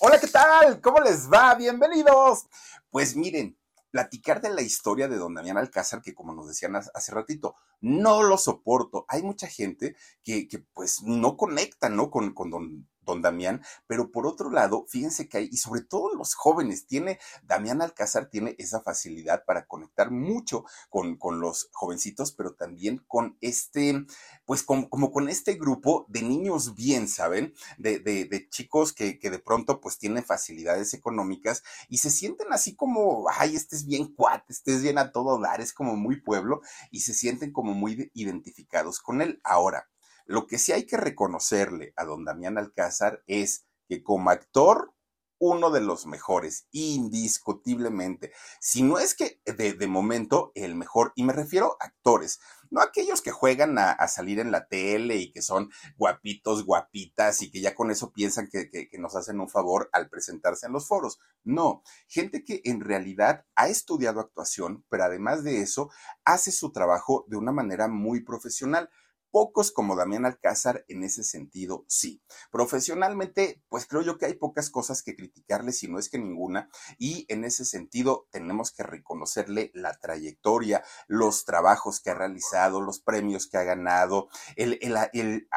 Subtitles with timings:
[0.00, 0.80] Hola, ¿qué tal?
[0.80, 1.54] ¿Cómo les va?
[1.54, 2.46] Bienvenidos.
[2.90, 3.56] Pues miren,
[3.92, 8.24] platicar de la historia de don Damián Alcázar, que como nos decían hace ratito, no
[8.24, 9.04] lo soporto.
[9.08, 12.10] Hay mucha gente que, que pues no conecta, ¿no?
[12.10, 16.14] Con, con don don Damián, pero por otro lado, fíjense que hay, y sobre todo
[16.14, 22.32] los jóvenes, tiene, Damián Alcázar tiene esa facilidad para conectar mucho con, con los jovencitos,
[22.32, 24.04] pero también con este,
[24.44, 27.54] pues como, como con este grupo de niños bien, ¿saben?
[27.78, 32.52] De, de, de chicos que, que, de pronto pues tienen facilidades económicas y se sienten
[32.52, 35.96] así como, ay, este es bien cuate, este es bien a todo dar, es como
[35.96, 36.60] muy pueblo
[36.90, 39.40] y se sienten como muy identificados con él.
[39.44, 39.88] Ahora,
[40.24, 44.94] lo que sí hay que reconocerle a don Damián Alcázar es que como actor,
[45.38, 48.32] uno de los mejores, indiscutiblemente.
[48.60, 52.40] Si no es que de, de momento el mejor, y me refiero a actores,
[52.74, 57.50] no aquellos que juegan a, salir en la tele y que son guapitos, guapitas y
[57.50, 60.88] que ya con eso piensan que, que, nos hacen un favor al presentarse en los
[60.88, 61.20] foros.
[61.44, 65.88] No, gente que en realidad ha estudiado actuación, pero además de eso,
[66.24, 68.90] hace su trabajo de una manera muy profesional.
[69.34, 72.22] Pocos como Damián Alcázar en ese sentido, sí.
[72.52, 76.70] Profesionalmente, pues creo yo que hay pocas cosas que criticarle, si no es que ninguna,
[76.98, 83.00] y en ese sentido tenemos que reconocerle la trayectoria, los trabajos que ha realizado, los
[83.00, 85.48] premios que ha ganado, el, el, el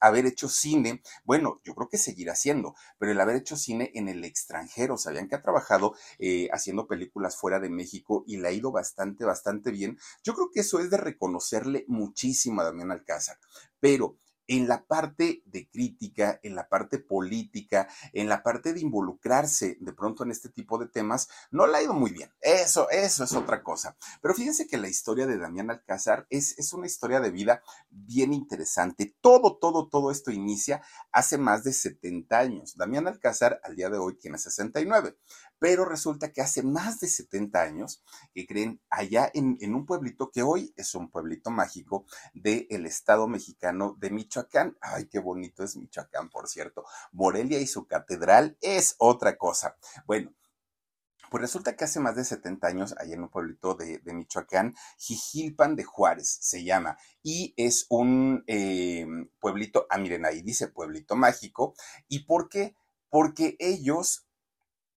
[0.00, 4.10] haber hecho cine, bueno, yo creo que seguirá haciendo, pero el haber hecho cine en
[4.10, 8.52] el extranjero, sabían que ha trabajado eh, haciendo películas fuera de México y le ha
[8.52, 9.98] ido bastante, bastante bien.
[10.22, 13.38] Yo creo que eso es de reconocerle muchísimo a Damián Alcázar casa.
[13.80, 14.18] Pero
[14.48, 19.92] en la parte de crítica, en la parte política, en la parte de involucrarse de
[19.92, 22.30] pronto en este tipo de temas, no le ha ido muy bien.
[22.40, 23.96] Eso, eso es otra cosa.
[24.20, 28.32] Pero fíjense que la historia de Damián Alcázar es, es una historia de vida bien
[28.32, 29.16] interesante.
[29.20, 32.76] Todo, todo, todo esto inicia hace más de 70 años.
[32.76, 35.16] Damián Alcázar al día de hoy tiene 69
[35.58, 38.02] pero resulta que hace más de 70 años,
[38.34, 42.04] que creen, allá en, en, un pueblito que hoy es un pueblito mágico
[42.34, 44.35] del estado mexicano de Michoacán.
[44.80, 46.84] Ay, qué bonito es Michoacán, por cierto.
[47.12, 49.76] Morelia y su catedral es otra cosa.
[50.06, 50.34] Bueno.
[51.28, 54.76] Pues resulta que hace más de 70 años, allá en un pueblito de, de Michoacán,
[54.96, 59.04] Jijilpan de Juárez se llama, y es un eh,
[59.40, 61.74] pueblito, ah, miren, ahí dice pueblito mágico.
[62.06, 62.76] ¿Y por qué?
[63.10, 64.25] Porque ellos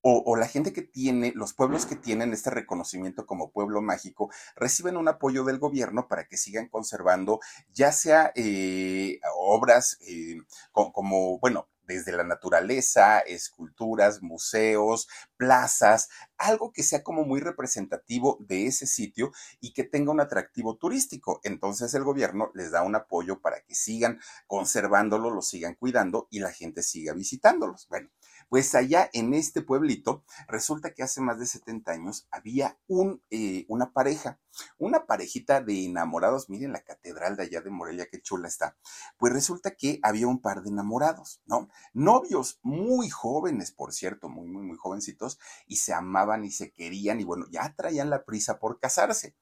[0.01, 4.31] o, o, la gente que tiene, los pueblos que tienen este reconocimiento como pueblo mágico,
[4.55, 7.39] reciben un apoyo del gobierno para que sigan conservando
[7.73, 10.37] ya sea eh, obras eh,
[10.71, 15.07] como, como, bueno, desde la naturaleza, esculturas, museos,
[15.37, 20.77] plazas, algo que sea como muy representativo de ese sitio y que tenga un atractivo
[20.77, 21.41] turístico.
[21.43, 26.39] Entonces el gobierno les da un apoyo para que sigan conservándolo, lo sigan cuidando y
[26.39, 27.87] la gente siga visitándolos.
[27.89, 28.09] Bueno,
[28.49, 33.65] pues allá en este pueblito, resulta que hace más de 70 años había un, eh,
[33.69, 34.39] una pareja,
[34.77, 36.49] una parejita de enamorados.
[36.49, 38.75] Miren la catedral de allá de Morelia, qué chula está.
[39.17, 41.69] Pues resulta que había un par de enamorados, ¿no?
[41.93, 47.21] Novios muy jóvenes, por cierto, muy, muy, muy jovencitos, y se amaban y se querían,
[47.21, 49.35] y bueno, ya traían la prisa por casarse,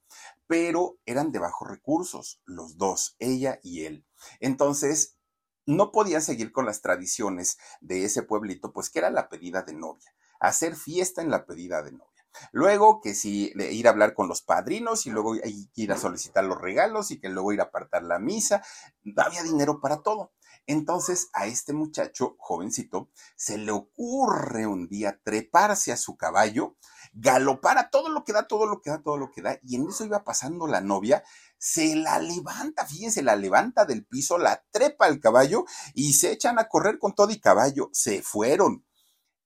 [0.46, 4.04] pero eran de bajos recursos, los dos, ella y él.
[4.40, 5.17] Entonces,
[5.68, 9.74] no podían seguir con las tradiciones de ese pueblito, pues que era la pedida de
[9.74, 12.08] novia, hacer fiesta en la pedida de novia.
[12.52, 15.34] Luego que si ir a hablar con los padrinos y luego
[15.74, 18.62] ir a solicitar los regalos y que luego ir a apartar la misa,
[19.16, 20.32] había dinero para todo.
[20.66, 26.76] Entonces a este muchacho, jovencito, se le ocurre un día treparse a su caballo,
[27.12, 29.76] galopar a todo lo que da, todo lo que da, todo lo que da, y
[29.76, 31.22] en eso iba pasando la novia,
[31.58, 35.64] se la levanta, fíjense, la levanta del piso, la trepa al caballo
[35.94, 37.90] y se echan a correr con todo y caballo.
[37.92, 38.84] Se fueron.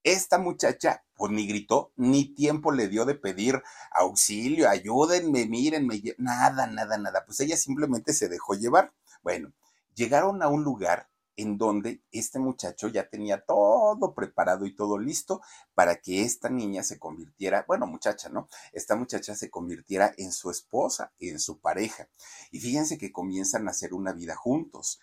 [0.05, 3.62] Esta muchacha, pues ni gritó, ni tiempo le dio de pedir
[3.93, 7.25] auxilio, ayúdenme, mírenme, nada, nada, nada.
[7.25, 8.93] Pues ella simplemente se dejó llevar.
[9.23, 9.53] Bueno,
[9.94, 15.40] llegaron a un lugar en donde este muchacho ya tenía todo preparado y todo listo
[15.75, 18.49] para que esta niña se convirtiera, bueno, muchacha, ¿no?
[18.73, 22.08] Esta muchacha se convirtiera en su esposa, en su pareja.
[22.50, 25.00] Y fíjense que comienzan a hacer una vida juntos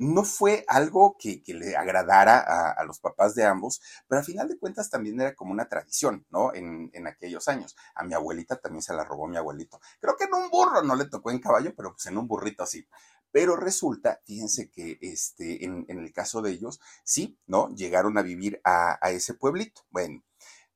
[0.00, 4.58] no fue algo que, le agradara a, los papás de ambos, pero a final de
[4.58, 6.54] cuentas también era como una tradición, ¿no?
[6.54, 7.76] En, aquellos años.
[7.94, 9.78] A mi abuelita también se la robó mi abuelito.
[10.00, 12.64] Creo que en un burro no le tocó en caballo, pero pues en un burrito
[12.64, 12.86] sí.
[13.32, 17.68] Pero resulta, fíjense que este, en, el caso de ellos, sí, ¿no?
[17.74, 19.82] Llegaron a vivir a, ese pueblito.
[19.90, 20.24] Bueno,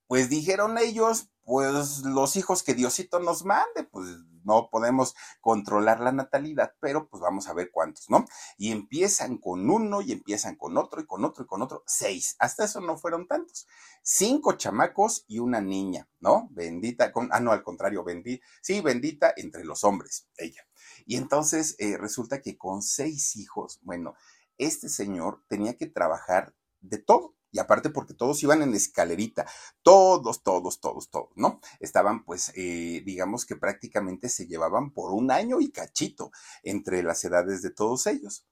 [0.07, 4.07] pues dijeron ellos, pues los hijos que Diosito nos mande, pues
[4.45, 8.25] no podemos controlar la natalidad, pero pues vamos a ver cuántos, ¿no?
[8.59, 12.37] Y empiezan con uno y empiezan con otro y con otro y con otro, seis.
[12.39, 13.67] Hasta eso no fueron tantos.
[14.03, 16.49] Cinco chamacos y una niña, ¿no?
[16.51, 20.67] Bendita, con, ah, no, al contrario, bendita, sí, bendita entre los hombres, ella.
[21.07, 24.15] Y entonces eh, resulta que con seis hijos, bueno,
[24.59, 29.47] este señor tenía que trabajar de todo y aparte porque todos iban en escalerita,
[29.83, 31.61] todos, todos, todos, todos, ¿no?
[31.79, 36.33] Estaban pues, eh, digamos que prácticamente se llevaban por un año y cachito
[36.65, 38.45] entre las edades de todos ellos.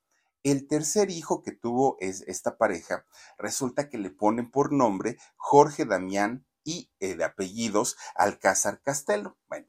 [0.44, 3.04] El tercer hijo que tuvo es esta pareja,
[3.38, 9.36] resulta que le ponen por nombre Jorge Damián y eh, de apellidos Alcázar Castelo.
[9.48, 9.66] Bueno,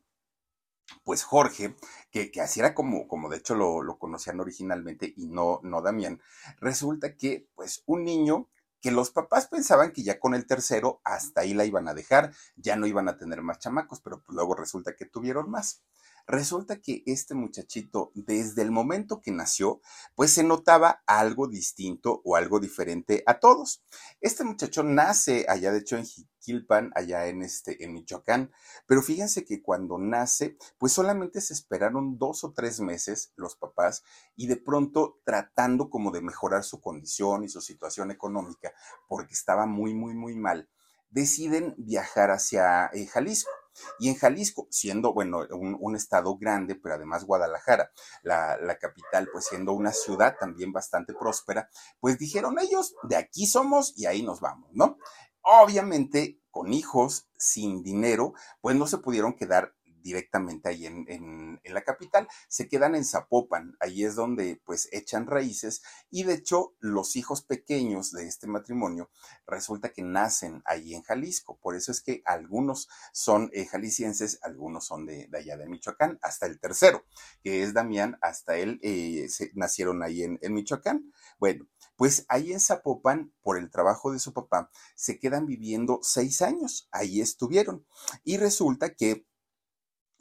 [1.03, 1.75] pues Jorge,
[2.11, 6.21] que, así era como, como de hecho lo, lo, conocían originalmente y no, no Damián,
[6.59, 8.49] resulta que pues un niño
[8.83, 12.33] que los papás pensaban que ya con el tercero hasta ahí la iban a dejar,
[12.57, 15.81] ya no iban a tener más chamacos, pero pues luego resulta que tuvieron más.
[16.25, 19.81] Resulta que este muchachito, desde el momento que nació,
[20.15, 23.83] pues se notaba algo distinto o algo diferente a todos.
[24.21, 26.05] Este muchacho nace allá, de hecho, en
[26.39, 28.51] Quilpan, allá en, este, en Michoacán.
[28.85, 34.03] Pero fíjense que cuando nace, pues solamente se esperaron dos o tres meses los papás
[34.37, 38.73] y de pronto tratando como de mejorar su condición y su situación económica,
[39.09, 40.69] porque estaba muy, muy, muy mal,
[41.09, 43.51] deciden viajar hacia eh, Jalisco.
[43.99, 47.91] Y en Jalisco, siendo, bueno, un, estado grande, pero además Guadalajara,
[48.23, 53.45] la, la, capital, pues siendo una ciudad también bastante próspera, pues dijeron ellos, de aquí
[53.45, 54.97] somos y ahí nos vamos, ¿no?
[55.41, 59.73] Obviamente, con hijos, sin dinero, pues no se pudieron quedar
[60.03, 65.25] directamente ahí en, en, la capital, se quedan en Zapopan, ahí es donde pues echan
[65.25, 69.09] raíces y de hecho los hijos pequeños de este matrimonio
[69.47, 74.85] resulta que nacen ahí en Jalisco, por eso es que algunos son eh, jaliscienses, algunos
[74.85, 77.05] son de, allá de Michoacán, hasta el tercero,
[77.41, 81.11] que es Damián, hasta él eh, se, nacieron ahí en, en Michoacán.
[81.39, 81.65] Bueno,
[81.95, 86.87] pues ahí en Zapopan, por el trabajo de su papá, se quedan viviendo seis años,
[86.91, 87.85] ahí estuvieron.
[88.23, 89.25] Y resulta que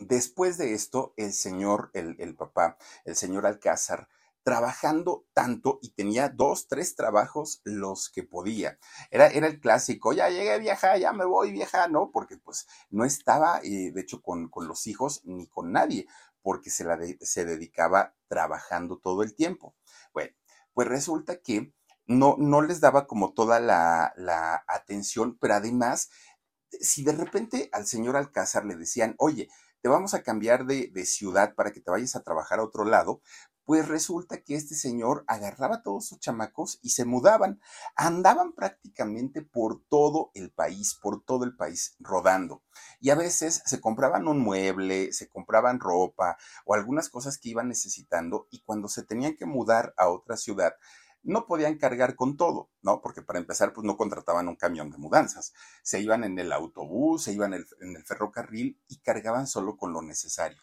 [0.06, 4.08] después de esto, el señor, el, papá, el señor Alcázar,
[4.42, 8.78] trabajando tanto y tenía dos, tres trabajos los que podía.
[9.10, 12.10] Era, era el clásico, ya llegué vieja, ya me voy vieja, ¿no?
[12.10, 16.06] Porque pues no estaba, eh, de hecho, con, con, los hijos ni con nadie,
[16.42, 19.76] porque se, la se dedicaba trabajando todo el tiempo.
[20.12, 20.32] Bueno,
[20.74, 21.72] pues resulta que
[22.06, 26.10] no, no les daba como toda la, la atención, pero además,
[26.80, 29.48] si de repente al señor Alcázar le decían, oye,
[29.82, 32.84] te vamos a cambiar de, de, ciudad para que te vayas a trabajar a otro
[32.84, 33.20] lado,
[33.64, 37.60] pues resulta que este señor agarraba a todos sus chamacos y se mudaban.
[37.96, 42.62] Andaban prácticamente por todo el país, por todo el país rodando.
[43.00, 47.68] Y a veces se compraban un mueble, se compraban ropa o algunas cosas que iban
[47.68, 50.74] necesitando y cuando se tenían que mudar a otra ciudad,
[51.22, 53.00] no podían cargar con todo, ¿no?
[53.00, 55.52] Porque para empezar, pues no contrataban un camión de mudanzas.
[55.82, 60.02] Se iban en el autobús, se iban en el, ferrocarril y cargaban solo con lo
[60.02, 60.62] necesario.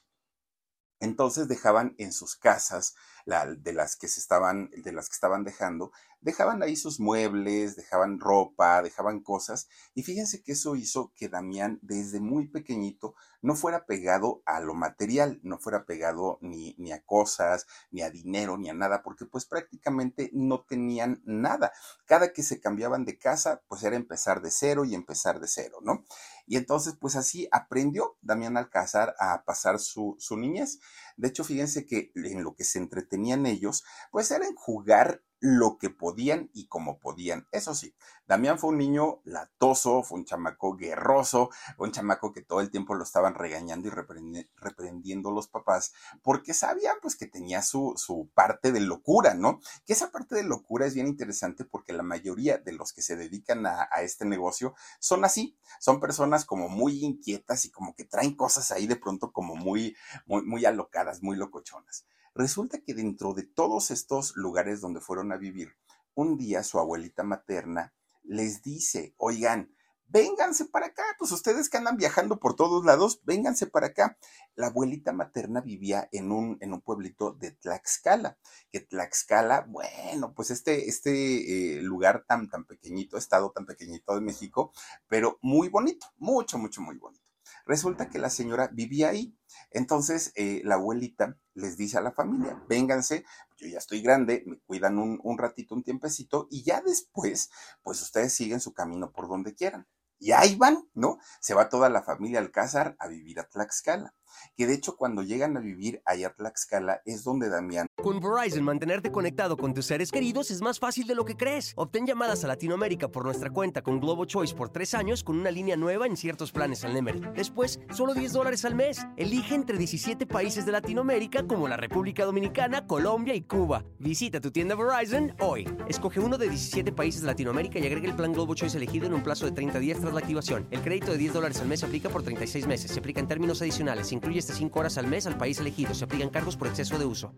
[0.99, 5.91] Entonces dejaban en sus casas de las que se estaban, de las que estaban dejando,
[6.21, 11.79] dejaban ahí sus muebles, dejaban ropa, dejaban cosas, y fíjense que eso hizo que Damián
[11.81, 17.01] desde muy pequeñito no fuera pegado a lo material, no fuera pegado ni, ni a
[17.03, 21.71] cosas, ni a dinero, ni a nada, porque pues prácticamente no tenían nada.
[22.05, 25.77] Cada que se cambiaban de casa, pues era empezar de cero y empezar de cero,
[25.81, 26.03] ¿no?
[26.47, 30.79] Y entonces, pues así aprendió Damián Alcázar a pasar su, su niñez.
[31.19, 35.77] De hecho, fíjense que en lo que se entretenían ellos, pues era en jugar lo
[35.77, 37.45] que podían y como podían.
[37.51, 37.93] Eso sí,
[38.29, 42.93] Damián fue un niño latoso, fue un chamaco guerroso, un chamaco que todo el tiempo
[42.93, 48.71] lo estaban regañando y reprendiendo los papás, porque sabían pues que tenía su, su parte
[48.71, 49.59] de locura, ¿no?
[49.83, 53.15] Que esa parte de locura es bien interesante porque la mayoría de los que se
[53.15, 58.05] dedican a, a este negocio son así, son personas como muy inquietas y como que
[58.05, 62.05] traen cosas ahí de pronto como muy, muy, muy alocadas, muy locochonas.
[62.35, 65.73] Resulta que dentro de todos estos lugares donde fueron a vivir,
[66.13, 67.91] un día su abuelita materna
[68.29, 69.73] les dice, oigan,
[70.05, 74.17] vénganse para acá, pues ustedes que andan viajando por todos lados, vénganse para acá.
[74.55, 78.37] La abuelita materna vivía en un, en un pueblito de Tlaxcala,
[78.71, 84.21] que Tlaxcala, bueno, pues este, este eh, lugar tan, tan pequeñito, estado tan pequeñito de
[84.21, 84.73] México,
[85.07, 87.28] pero muy bonito, mucho, mucho, muy bonito.
[87.69, 89.37] Resulta que la señora vivía ahí.
[89.69, 93.23] Entonces, eh, la abuelita les dice a la familia, vénganse,
[93.57, 97.51] yo ya estoy grande, me cuidan un, un ratito, un tiempecito, y ya después,
[97.83, 99.87] pues ustedes siguen su camino por donde quieran.
[100.17, 101.19] Y ahí van, ¿no?
[101.41, 104.15] Se va toda la familia Alcázar a vivir a Tlaxcala
[104.55, 107.87] que de hecho cuando llegan a vivir allá a Tlaxcala es donde Damián...
[108.01, 111.73] Con Verizon, mantenerte conectado con tus seres queridos es más fácil de lo que crees.
[111.75, 115.51] Obtén llamadas a Latinoamérica por nuestra cuenta con Globo Choice por tres años con una
[115.51, 117.21] línea nueva en ciertos planes al Nemery.
[117.35, 119.05] Después, solo 10 dólares al mes.
[119.17, 123.83] Elige entre 17 países de Latinoamérica como la República Dominicana, Colombia y Cuba.
[123.99, 125.67] Visita tu tienda Verizon hoy.
[125.87, 129.13] Escoge uno de 17 países de Latinoamérica y agrega el plan Globo Choice elegido en
[129.13, 130.67] un plazo de 30 días tras la activación.
[130.71, 132.91] El crédito de 10 dólares al mes se aplica por 36 meses.
[132.91, 135.93] Se aplica en términos adicionales incluye hasta 5 horas al mes al país elegido.
[135.93, 137.33] Se aplican cargos por exceso de uso.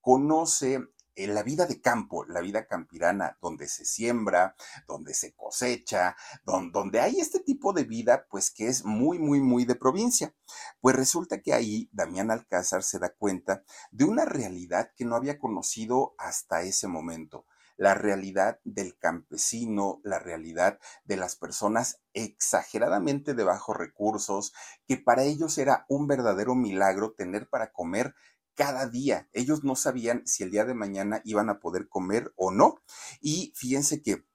[0.00, 0.78] Conoce
[1.16, 4.54] eh, la vida de campo, la vida campirana, donde se siembra,
[4.86, 9.64] donde se cosecha, donde, hay este tipo de vida, pues que es muy, muy, muy
[9.64, 10.34] de provincia.
[10.80, 15.38] Pues resulta que ahí Damián Alcázar se da cuenta de una realidad que no había
[15.38, 17.46] conocido hasta ese momento
[17.78, 24.52] la realidad del campesino, la realidad de las personas exageradamente de bajos recursos,
[24.86, 28.14] que para ellos era un verdadero milagro tener para comer
[28.54, 29.28] cada día.
[29.32, 32.82] Ellos no sabían si el día de mañana iban a poder comer o no.
[33.20, 34.26] Y fíjense que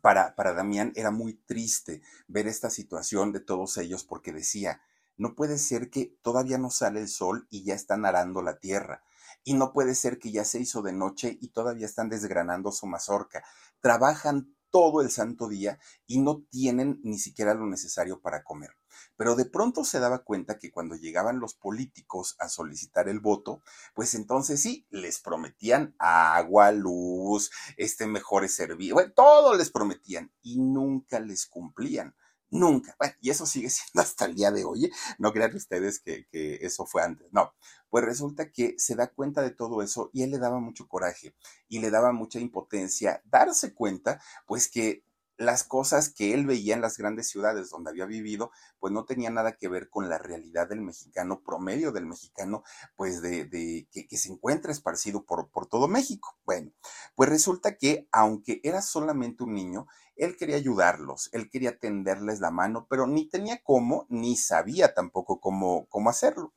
[0.00, 4.80] para, para Damián era muy triste ver esta situación de todos ellos porque decía,
[5.18, 9.02] no puede ser que todavía no sale el sol y ya están arando la tierra
[9.46, 12.86] y no puede ser que ya se hizo de noche y todavía están desgranando su
[12.86, 13.44] mazorca.
[13.80, 18.70] Trabajan todo el santo día y no tienen ni siquiera lo necesario para comer.
[19.16, 23.62] Pero de pronto se daba cuenta que cuando llegaban los políticos a solicitar el voto,
[23.94, 31.20] pues entonces sí, les prometían agua, luz, este mejores servicios, todo les prometían y nunca
[31.20, 32.16] les cumplían.
[32.50, 32.94] Nunca.
[32.98, 34.90] Bueno, y eso sigue siendo hasta el día de hoy.
[35.18, 37.26] No crean ustedes que, que, eso fue antes.
[37.32, 37.52] No.
[37.90, 41.34] Pues resulta que se da cuenta de todo eso y él le daba mucho coraje
[41.68, 45.02] y le daba mucha impotencia darse cuenta, pues que
[45.36, 49.30] las cosas que él veía en las grandes ciudades donde había vivido, pues no tenía
[49.30, 52.62] nada que ver con la realidad del mexicano, promedio del mexicano,
[52.96, 56.38] pues de, de que, se encuentra esparcido por, por todo México.
[56.44, 56.72] Bueno,
[57.14, 62.50] pues resulta que aunque era solamente un niño, él quería ayudarlos, él quería tenderles la
[62.50, 66.54] mano, pero ni tenía cómo, ni sabía tampoco cómo, cómo hacerlo.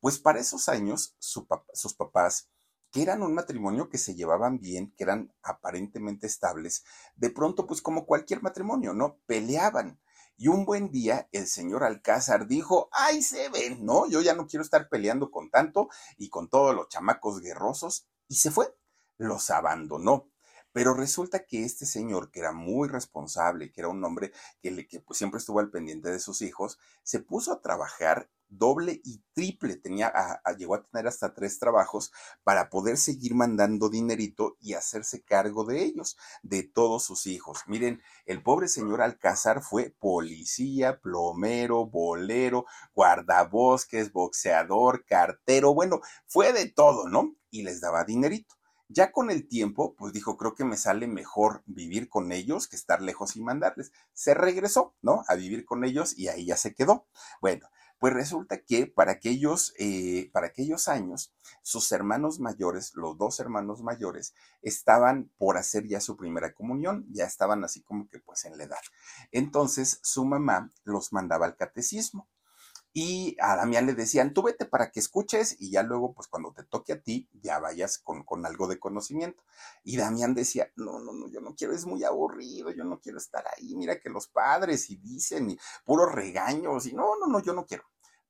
[0.00, 2.48] Pues para esos años, su sus papás
[2.94, 6.84] que eran un matrimonio que se llevaban bien, que eran aparentemente estables,
[7.16, 9.18] de pronto, pues como cualquier matrimonio, ¿no?
[9.26, 10.00] Peleaban.
[10.36, 14.08] Y un buen día el señor Alcázar dijo, ay, se ven, ¿no?
[14.08, 18.06] Yo ya no quiero estar peleando con tanto y con todos los chamacos guerrosos.
[18.28, 18.72] Y se fue,
[19.18, 20.30] los abandonó.
[20.70, 24.30] Pero resulta que este señor, que era muy responsable, que era un hombre
[24.62, 29.22] que, pues, siempre estuvo al pendiente de sus hijos, se puso a trabajar doble y
[29.32, 30.12] triple, tenía,
[30.56, 35.82] llegó a tener hasta tres trabajos para poder seguir mandando dinerito y hacerse cargo de
[35.82, 37.60] ellos, de todos sus hijos.
[37.66, 46.68] Miren, el pobre señor Alcázar fue policía, plomero, bolero, guardabosques, boxeador, cartero, bueno, fue de
[46.68, 47.34] todo, ¿no?
[47.50, 48.54] Y les daba dinerito.
[48.88, 52.76] Ya con el tiempo, pues dijo, creo que me sale mejor vivir con ellos que
[52.76, 53.92] estar lejos y mandarles.
[54.12, 55.24] Se regresó, ¿no?
[55.26, 57.06] A vivir con ellos y ahí ya se quedó.
[57.40, 57.66] Bueno,
[57.98, 61.32] pues resulta que para aquellos, eh, para aquellos años,
[61.62, 67.24] sus hermanos mayores, los dos hermanos mayores, estaban por hacer ya su primera comunión, ya
[67.24, 68.82] estaban así como que pues en la edad.
[69.32, 72.28] Entonces su mamá los mandaba al catecismo.
[72.96, 76.52] Y a Damián le decían, tú vete para que escuches y ya luego, pues cuando
[76.52, 79.42] te toque a ti, ya vayas con, con, algo de conocimiento.
[79.82, 83.18] Y Damián decía, no, no, no, yo no quiero, es muy aburrido, yo no quiero
[83.18, 87.42] estar ahí, mira que los padres y dicen, y puros regaños, y no, no, no,
[87.42, 87.82] yo no quiero.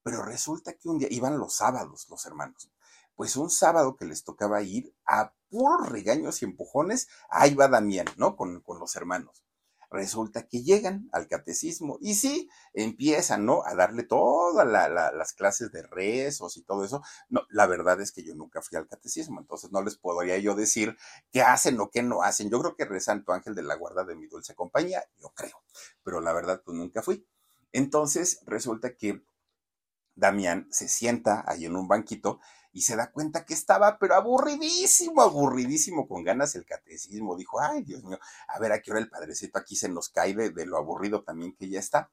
[0.02, 2.70] Pero resulta que un día iban los sábados los hermanos.
[3.16, 8.06] Pues un sábado que les tocaba ir a puros regaños y empujones, ahí va Damián,
[8.16, 8.34] ¿no?
[8.34, 9.44] Con, con los hermanos
[9.94, 13.64] resulta que llegan al catecismo y sí, empiezan, ¿no?
[13.64, 17.02] A darle todas las clases de rezos y todo eso.
[17.28, 20.54] No, la verdad es que yo nunca fui al catecismo, entonces no les podría yo
[20.54, 20.96] decir
[21.30, 22.50] qué hacen o qué no hacen.
[22.50, 25.62] Yo creo que rezan tu ángel de la guarda de mi dulce compañía, yo creo,
[26.02, 27.26] pero la verdad pues nunca fui.
[27.72, 29.24] Entonces resulta que
[30.16, 32.40] Damián se sienta ahí en un banquito
[32.74, 37.36] y se da cuenta que estaba, pero aburridísimo, aburridísimo, con ganas el catecismo.
[37.36, 40.34] Dijo, ay, Dios mío, a ver a qué hora el padrecito aquí se nos cae
[40.34, 42.10] de, lo aburrido también que ya está.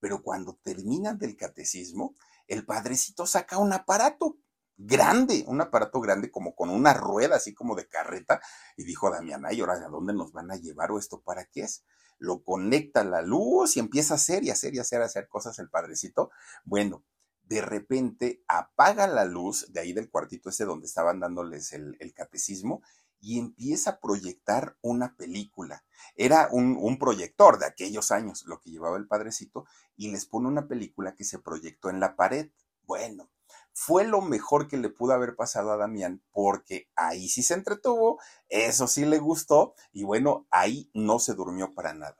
[0.00, 2.14] Pero cuando terminan del catecismo,
[2.46, 4.36] el padrecito saca un aparato
[4.76, 8.42] grande, un aparato grande como con una rueda así como de carreta
[8.76, 11.62] y dijo Damián, ay, ahora a dónde nos van a llevar o esto para qué
[11.62, 11.82] es?
[12.18, 15.58] Lo conecta a la luz y empieza a hacer y hacer y hacer, hacer cosas
[15.60, 16.30] el padrecito.
[16.64, 17.04] Bueno,
[17.44, 22.82] de repente apaga la luz de ahí del cuartito ese donde estaban dándoles el, catecismo
[23.20, 25.84] y empieza a proyectar una película.
[26.16, 30.48] Era un, un, proyector de aquellos años, lo que llevaba el padrecito, y les pone
[30.48, 32.50] una película que se proyectó en la pared.
[32.82, 33.30] Bueno,
[33.72, 38.20] fue lo mejor que le pudo haber pasado a Damián, porque ahí sí se entretuvo,
[38.48, 42.16] eso sí le gustó, y bueno, ahí no se durmió para nada.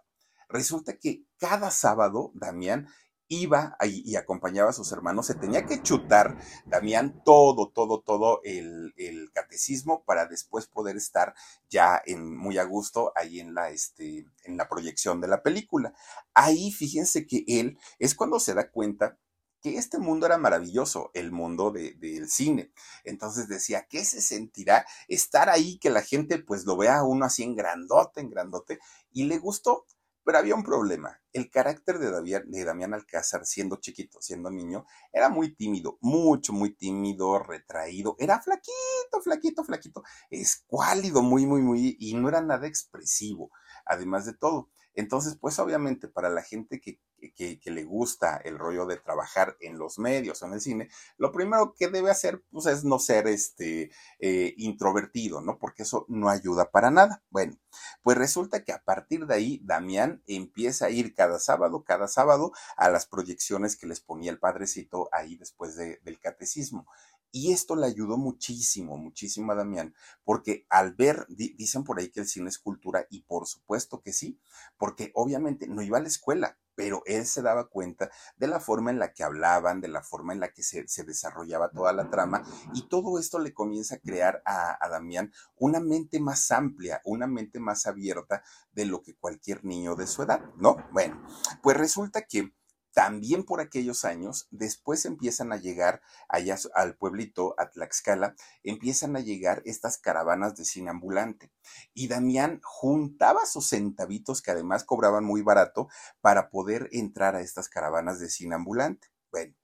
[0.49, 2.89] Resulta que cada sábado Damián
[3.29, 8.93] iba y acompañaba a sus hermanos, se tenía que chutar, Damián, todo, todo, todo el,
[9.33, 11.35] catecismo para después poder estar
[11.69, 15.93] ya en, muy a gusto ahí en la, este, en la proyección de la película.
[16.35, 19.19] Ahí fíjense que él es cuando se da cuenta
[19.65, 22.71] que este mundo era maravilloso, el mundo del cine.
[23.03, 27.45] Entonces decía, ¿qué se sentirá estar ahí, que la gente pues lo vea uno así
[27.45, 28.79] en grandote, en grandote?
[29.11, 29.87] Y le gustó.
[30.25, 31.21] Pero había un problema.
[31.33, 36.75] El carácter de, de Damián Alcázar, siendo chiquito, siendo niño, era muy tímido, mucho, muy
[36.75, 38.17] tímido, retraído.
[38.19, 43.51] Era flaquito, flaquito, flaquito, escuálido, muy, muy, muy, y no era nada expresivo,
[43.85, 44.71] además de todo.
[44.95, 47.01] Entonces, pues obviamente para la gente que,
[47.35, 51.33] que, le gusta el rollo de trabajar en los medios o en el cine, lo
[51.33, 55.59] primero que debe hacer pues, es no ser este, eh, introvertido, ¿no?
[55.59, 57.23] Porque eso no ayuda para nada.
[57.31, 57.57] Bueno,
[58.03, 62.53] pues resulta que a partir de ahí, Damián empieza a ir cada sábado, cada sábado,
[62.77, 66.87] a las proyecciones que les ponía el padrecito ahí después del catecismo.
[67.35, 69.93] Y esto le ayudó muchísimo, muchísimo a Damián,
[70.23, 74.13] porque al ver, dicen por ahí que el cine es cultura, y por supuesto que
[74.13, 74.39] sí,
[74.79, 78.93] porque obviamente no iba a la escuela, pero él se daba cuenta de la forma
[78.93, 82.45] en la que hablaban, de la forma en la que se, desarrollaba toda la trama,
[82.73, 87.27] y todo esto le comienza a crear a, a, Damián una mente más amplia, una
[87.27, 90.77] mente más abierta de lo que cualquier niño de su edad, ¿no?
[90.93, 91.21] Bueno,
[91.65, 92.55] pues resulta que
[92.95, 99.21] también por aquellos años, después empiezan a llegar allá al pueblito, a Tlaxcala, empiezan a
[99.21, 101.51] llegar estas caravanas de cine ambulante.
[101.93, 105.89] Y Damián juntaba sus centavitos, que además cobraban muy barato,
[106.21, 109.09] para poder entrar a estas caravanas de cine ambulante.
[109.33, 109.57] Bueno,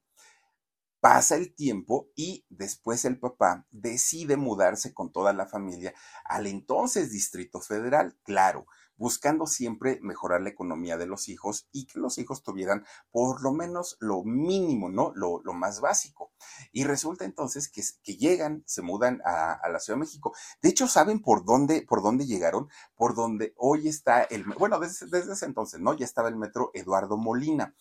[1.00, 7.12] pasa el tiempo y después el papá decide mudarse con toda la familia al entonces
[7.12, 8.18] Distrito Federal.
[8.24, 8.66] Claro,
[9.00, 13.50] buscando siempre mejorar la economía de los hijos y que los hijos tuvieran por lo
[13.50, 15.12] menos lo mínimo, ¿no?
[15.14, 16.32] Lo, más básico.
[16.70, 20.34] Y resulta entonces que, que llegan, se mudan a, la Ciudad de México.
[20.60, 22.68] De hecho, ¿saben por dónde, por dónde llegaron?
[22.94, 25.94] Por donde hoy está el, bueno, desde, desde ese entonces, ¿no?
[25.94, 27.74] Ya estaba el metro Eduardo Molina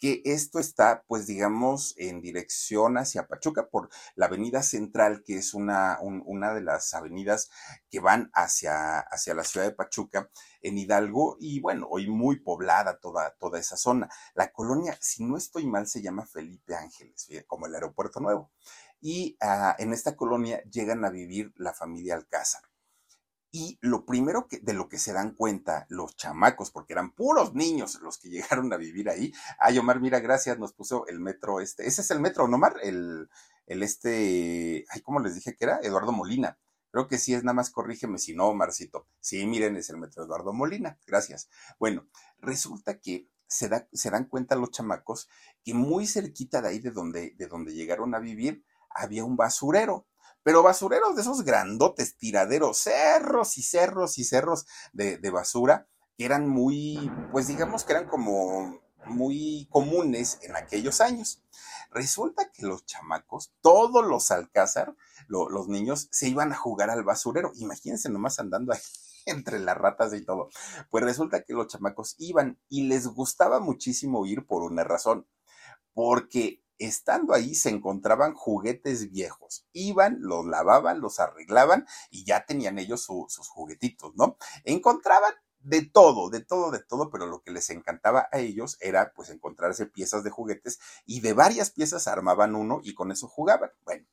[0.00, 5.52] que esto está, pues digamos, en dirección hacia Pachuca por la avenida central, que es
[5.52, 7.50] una, una de las avenidas
[7.90, 10.30] que van hacia, hacia la ciudad de Pachuca,
[10.62, 14.08] en Hidalgo, y bueno, hoy muy poblada toda, toda esa zona.
[14.34, 18.50] La colonia, si no estoy mal, se llama Felipe Ángeles, como el aeropuerto nuevo.
[19.00, 22.62] Y ah, en esta colonia llegan a vivir la familia Alcázar.
[23.52, 27.54] Y lo primero que, de lo que se dan cuenta los chamacos, porque eran puros
[27.54, 29.32] niños los que llegaron a vivir ahí.
[29.58, 31.86] Ay, Omar, mira, gracias, nos puso el metro este.
[31.86, 32.76] Ese es el metro, ¿no, Omar?
[32.82, 33.28] El,
[33.66, 35.80] el este, ay, ¿cómo les dije que era?
[35.82, 36.58] Eduardo Molina.
[36.90, 39.06] Creo que sí es, nada más corrígeme si no, Omarcito.
[39.20, 40.98] Sí, miren, es el metro Eduardo Molina.
[41.06, 41.48] Gracias.
[41.78, 42.08] Bueno,
[42.40, 45.28] resulta que se, se dan cuenta los chamacos
[45.64, 50.06] que muy cerquita de ahí de donde, de donde llegaron a vivir había un basurero
[50.42, 56.48] pero basureros de esos grandotes, tiraderos, cerros y cerros y cerros de, basura, que eran
[56.48, 61.42] muy, pues digamos que eran como muy comunes en aquellos años.
[61.90, 64.94] Resulta que los chamacos, todos los Alcázar,
[65.28, 67.52] los niños, se iban a jugar al basurero.
[67.56, 68.80] Imagínense nomás andando ahí
[69.26, 70.50] entre las ratas y todo.
[70.90, 75.26] Pues resulta que los chamacos iban y les gustaba muchísimo ir por una razón,
[75.92, 79.66] porque estando ahí se encontraban juguetes viejos.
[79.72, 84.36] Iban, los lavaban, los arreglaban y ya tenían ellos sus juguetitos, ¿no?
[84.64, 89.12] Encontraban de todo, de todo, de todo, pero lo que les encantaba a ellos era
[89.14, 93.70] pues encontrarse piezas de juguetes y de varias piezas armaban uno y con eso jugaban.
[93.84, 94.06] Bueno,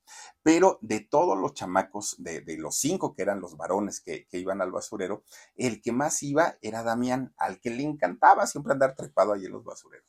[0.43, 4.61] pero de todos los chamacos, de, los cinco que eran los varones que, que, iban
[4.61, 5.23] al basurero,
[5.55, 9.51] el que más iba era Damián, al que le encantaba siempre andar trepado ahí en
[9.53, 10.07] los basureros.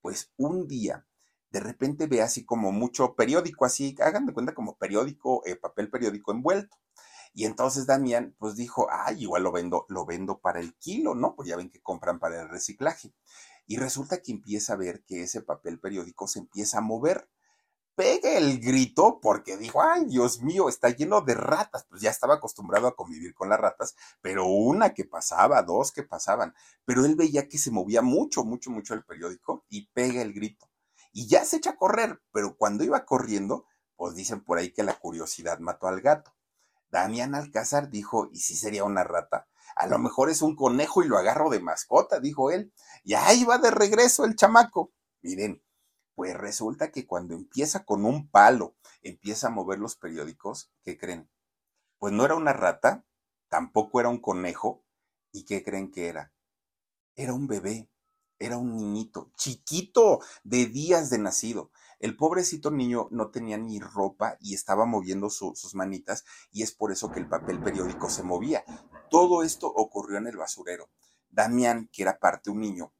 [0.00, 1.06] Pues un día
[1.50, 5.90] de repente ve así como mucho periódico, así, hagan de cuenta como periódico, eh, papel
[5.90, 6.76] periódico envuelto.
[7.36, 11.36] Y entonces Damián, pues dijo, ay, igual lo vendo, lo vendo para el kilo, ¿no?
[11.36, 13.12] Pues ya ven que compran para el reciclaje.
[13.66, 17.28] Y resulta que empieza a ver que ese papel periódico se empieza a mover.
[17.94, 21.84] Pega el grito porque dijo, ay, Dios mío, está lleno de ratas.
[21.90, 26.04] Pues ya estaba acostumbrado a convivir con las ratas, pero una que pasaba, dos que
[26.04, 26.54] pasaban.
[26.86, 30.70] Pero él veía que se movía mucho, mucho, mucho el periódico y pega el grito.
[31.12, 34.82] Y ya se echa a correr, pero cuando iba corriendo, pues dicen por ahí que
[34.82, 36.32] la curiosidad mató al gato.
[36.90, 39.48] Damián Alcázar dijo, ¿y si sería una rata?
[39.74, 42.72] A lo mejor es un conejo y lo agarro de mascota, dijo él.
[43.04, 44.92] Y ahí va de regreso el chamaco.
[45.22, 45.62] Miren,
[46.14, 51.30] pues resulta que cuando empieza con un palo, empieza a mover los periódicos, ¿qué creen?
[51.98, 53.04] Pues no era una rata,
[53.48, 54.82] tampoco era un conejo,
[55.30, 56.32] ¿y qué creen que era?
[57.14, 57.90] Era un bebé,
[58.38, 61.70] era un niñito, chiquito, de días de nacido.
[61.98, 66.92] El pobrecito niño no tenía ni ropa y estaba moviendo sus manitas y es por
[66.92, 68.64] eso que el papel periódico se movía.
[69.10, 70.90] Todo esto ocurrió en el basurero.
[71.28, 72.92] Damián, que era parte un niño,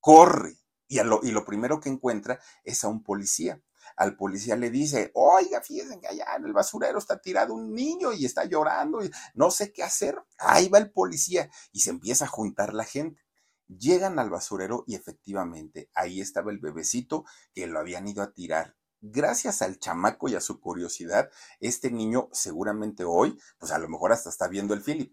[0.00, 3.62] corre y, lo, y lo primero que encuentra es a un policía.
[3.96, 8.12] Al policía le dice, oiga, fíjense que allá en el basurero está tirado un niño
[8.12, 10.22] y está llorando y no sé qué hacer.
[10.38, 13.22] Ahí va el policía y se empieza a juntar la gente.
[13.68, 18.76] Llegan al basurero y efectivamente ahí estaba el bebecito que lo habían ido a tirar.
[19.00, 24.12] Gracias al chamaco y a su curiosidad, este niño seguramente hoy, pues a lo mejor
[24.12, 25.12] hasta está viendo el Philip.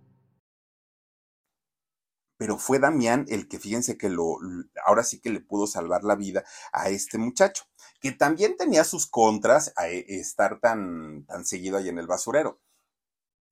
[2.41, 4.39] pero fue Damián el que fíjense que lo,
[4.87, 7.65] ahora sí que le pudo salvar la vida a este muchacho,
[7.99, 12.59] que también tenía sus contras a e, estar tan, tan seguido ahí en el basurero.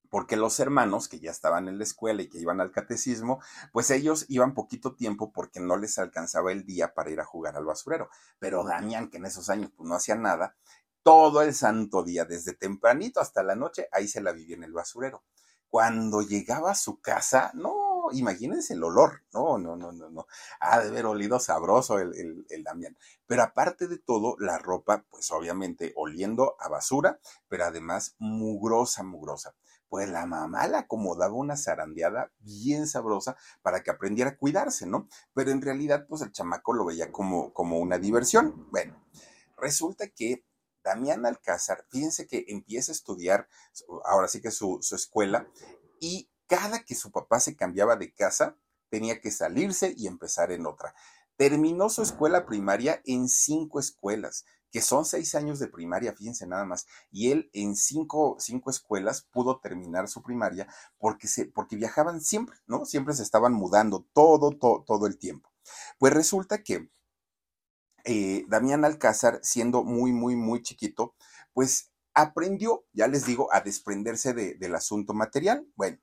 [0.10, 3.40] Porque los hermanos que ya estaban en la escuela y que iban al catecismo,
[3.72, 7.58] pues ellos iban poquito tiempo porque no les alcanzaba el día para ir a jugar
[7.58, 8.10] al basurero.
[8.40, 10.58] Pero Damián, que en esos años pues, no hacía nada,
[11.04, 14.74] todo el santo día, desde tempranito hasta la noche, ahí se la vivía en el
[14.74, 15.24] basurero.
[15.68, 20.28] Cuando llegaba a su casa, no, imagínense el olor, no, no, no, no, no,
[20.60, 22.98] ha de haber olido sabroso el, el, Damián.
[23.28, 29.56] Pero aparte de todo, la ropa, pues obviamente oliendo a basura, pero además mugrosa, mugrosa.
[29.88, 35.08] Pues la mamá le acomodaba una zarandeada bien sabrosa para que aprendiera a cuidarse, ¿no?
[35.34, 38.70] Pero en realidad, pues el chamaco lo veía como, como una diversión.
[38.70, 39.04] Bueno,
[39.58, 40.46] resulta que
[40.84, 43.48] Damián Alcázar, fíjense que empieza a estudiar,
[44.06, 45.48] ahora sí que su, su escuela,
[46.00, 48.58] y cada que su papá se cambiaba de casa,
[48.90, 50.96] tenía que salirse y empezar en otra.
[51.38, 56.66] Terminó su escuela primaria en cinco escuelas, que son seis años de primaria, fíjense nada
[56.66, 56.88] más.
[57.12, 62.58] Y él en cinco, cinco escuelas pudo terminar su primaria porque, se, porque viajaban siempre,
[62.66, 62.84] ¿no?
[62.86, 65.52] Siempre se estaban mudando todo, todo, todo el tiempo.
[66.00, 66.90] Pues resulta que
[68.06, 71.14] eh, Damián Alcázar, siendo muy, muy, muy chiquito,
[71.54, 75.68] pues aprendió, ya les digo, a desprenderse del asunto material.
[75.76, 76.00] Bueno,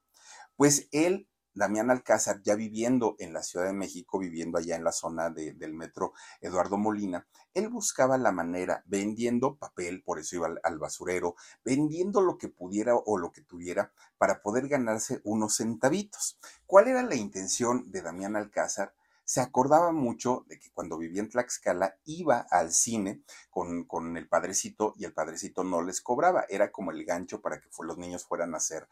[0.57, 4.93] pues él, Damián Alcázar, ya viviendo en la Ciudad de México, viviendo allá en la
[4.93, 10.79] zona del metro Eduardo Molina, él buscaba la manera, vendiendo papel, por eso iba al,
[10.79, 16.39] basurero, vendiendo lo que pudiera o lo que tuviera para poder ganarse unos centavitos.
[16.67, 18.95] ¿Cuál era la intención de Damián Alcázar?
[19.29, 24.29] se acordaba mucho de que cuando vivía en Tlaxcala iba al cine con, con, el
[24.29, 28.25] padrecito y el padrecito no les cobraba, era como el gancho para que los niños
[28.25, 28.89] fueran a hacer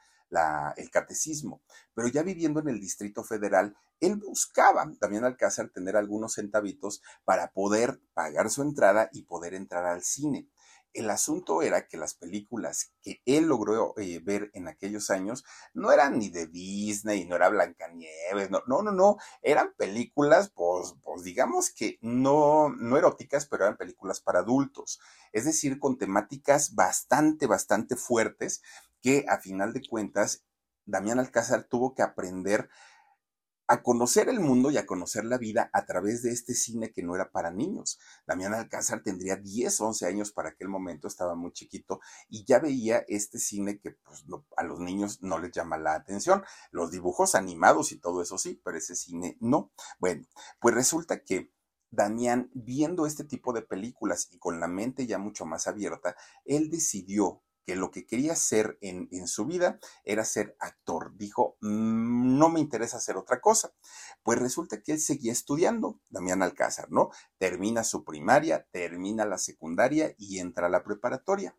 [0.76, 1.62] el catecismo.
[1.94, 7.52] Pero ya viviendo en el Distrito Federal, él buscaba también Alcázar tener algunos centavitos para
[7.52, 10.48] poder pagar su entrada y poder entrar al cine.
[10.92, 15.90] el asunto era que las películas que él logró eh, ver en aquellos años no
[15.90, 21.24] eran ni de Disney, no era Blancanieves, no, no, no, no, eran películas, pues, pues
[21.24, 25.00] digamos que no, no eróticas, pero eran películas para adultos,
[25.32, 28.62] es decir, con temáticas bastante, bastante fuertes
[29.04, 30.46] que a final de cuentas
[30.86, 32.70] Damián Alcázar tuvo que aprender
[33.66, 37.02] a conocer el mundo y a conocer la vida a través de este cine que
[37.02, 37.98] no era para niños.
[38.26, 43.04] Damián Alcázar tendría 10, 11 años para aquel momento, estaba muy chiquito y ya veía
[43.06, 44.24] este cine que pues,
[44.56, 46.42] a los niños no les llama la atención.
[46.70, 49.70] Los dibujos animados y todo eso sí, pero ese cine no.
[49.98, 50.24] Bueno,
[50.60, 51.52] pues resulta que
[51.90, 56.70] Damián, viendo este tipo de películas y con la mente ya mucho más abierta, él
[56.70, 61.16] decidió que lo que quería hacer en, su vida era ser actor.
[61.16, 63.72] Dijo, mm, no me interesa hacer otra cosa.
[64.22, 67.10] Pues resulta que él seguía estudiando, Damián Alcázar, ¿no?
[67.38, 71.56] Termina su primaria, termina la secundaria y entra a la preparatoria.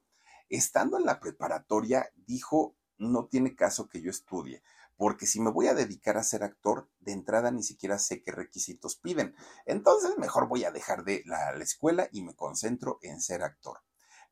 [0.49, 4.61] Estando en la preparatoria, dijo, no tiene caso que yo estudie,
[4.95, 8.31] porque si me voy a dedicar a ser actor, de entrada ni siquiera sé qué
[8.31, 9.35] requisitos piden.
[9.65, 13.79] Entonces mejor voy a dejar de la escuela y me concentro en ser actor.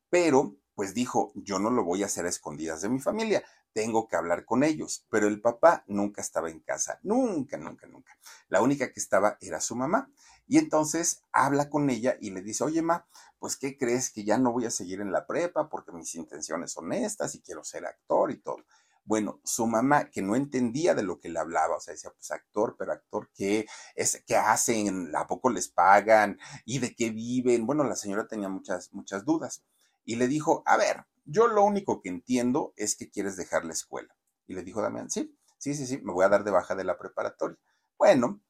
[0.08, 4.08] Pero pues dijo, yo no lo voy a hacer a escondidas de mi familia, tengo
[4.08, 8.16] que hablar con ellos, pero el papá nunca estaba en casa, nunca, nunca, nunca.
[8.48, 10.10] La única que estaba era su mamá.
[10.46, 13.06] Y entonces habla con ella y le dice, oye, ma,
[13.38, 16.72] pues ¿qué crees que ya no voy a seguir en la prepa porque mis intenciones
[16.72, 18.58] son estas y quiero ser actor y todo?
[19.06, 22.30] Bueno, su mamá, que no entendía de lo que le hablaba, o sea, decía, pues
[22.30, 25.14] actor, pero actor, ¿qué, es, qué hacen?
[25.14, 26.38] ¿A poco les pagan?
[26.64, 27.66] ¿Y de qué viven?
[27.66, 29.62] Bueno, la señora tenía muchas, muchas dudas
[30.04, 33.72] y le dijo, a ver, yo lo único que entiendo es que quieres dejar la
[33.72, 34.14] escuela.
[34.46, 36.84] Y le dijo Damián, sí, sí, sí, sí, me voy a dar de baja de
[36.84, 37.58] la preparatoria.
[37.98, 38.40] Bueno,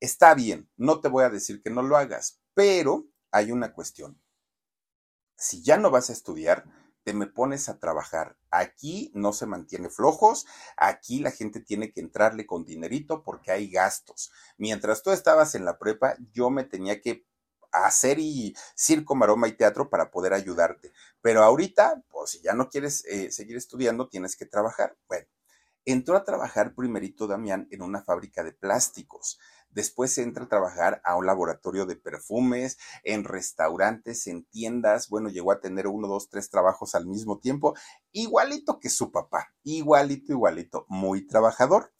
[0.00, 4.20] está bien, no te voy a decir que no lo hagas, pero hay una cuestión.
[5.36, 6.64] Si ya no vas a estudiar,
[7.02, 8.38] te me pones a trabajar.
[8.50, 13.70] Aquí no se mantiene flojos, aquí la gente tiene que entrarle con dinerito porque hay
[13.70, 14.32] gastos.
[14.56, 17.26] Mientras tú estabas en la prepa, yo me tenía que
[17.74, 20.92] hacer y circo, maroma y teatro para poder ayudarte.
[21.20, 24.96] Pero ahorita, pues si ya no quieres eh, seguir estudiando, tienes que trabajar.
[25.08, 25.26] Bueno,
[25.84, 29.38] entró a trabajar primerito Damián en una fábrica de plásticos.
[29.70, 35.08] Después entra a trabajar a un laboratorio de perfumes, en restaurantes, en tiendas.
[35.08, 37.74] Bueno, llegó a tener uno, dos, tres trabajos al mismo tiempo,
[38.12, 41.92] igualito que su papá, igualito, igualito, muy trabajador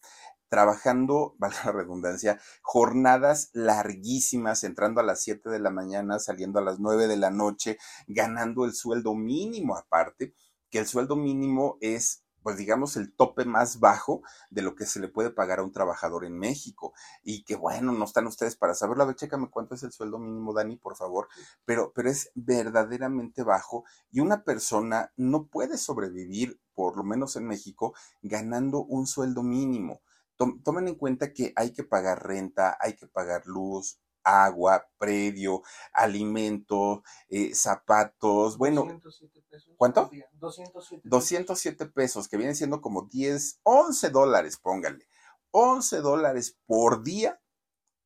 [0.54, 6.62] trabajando, valga la redundancia, jornadas larguísimas, entrando a las 7 de la mañana, saliendo a
[6.62, 10.32] las 9 de la noche, ganando el sueldo mínimo aparte,
[10.70, 15.00] que el sueldo mínimo es pues digamos, el tope más bajo de lo que se
[15.00, 16.92] le puede pagar a un trabajador en México.
[17.22, 19.02] Y que bueno, no están ustedes para saberlo.
[19.02, 21.28] A ver, chécame cuánto es el sueldo mínimo, Dani, por favor.
[21.64, 27.46] Pero, pero es verdaderamente bajo y una persona no puede sobrevivir, por lo menos en
[27.46, 30.02] México, ganando un sueldo mínimo
[30.36, 37.02] tomen en cuenta que hay que pagar renta, hay que pagar luz, agua, predio, alimento,
[37.28, 40.10] eh, zapatos, bueno, pesos ¿cuánto?
[40.32, 41.08] 207.
[41.08, 45.06] 207 pesos, que viene siendo como 10, 11 dólares, póngale.
[45.50, 47.40] 11 dólares por día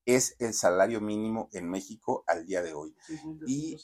[0.05, 2.95] es el salario mínimo en México al día de hoy.
[3.47, 3.77] Y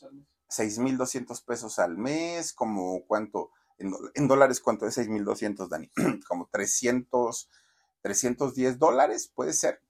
[0.48, 5.90] 6.200 pesos al mes, como cuánto, en, en dólares, ¿cuánto es 6.200, Dani?
[6.28, 7.48] como 300
[8.04, 9.82] 310 dólares, puede ser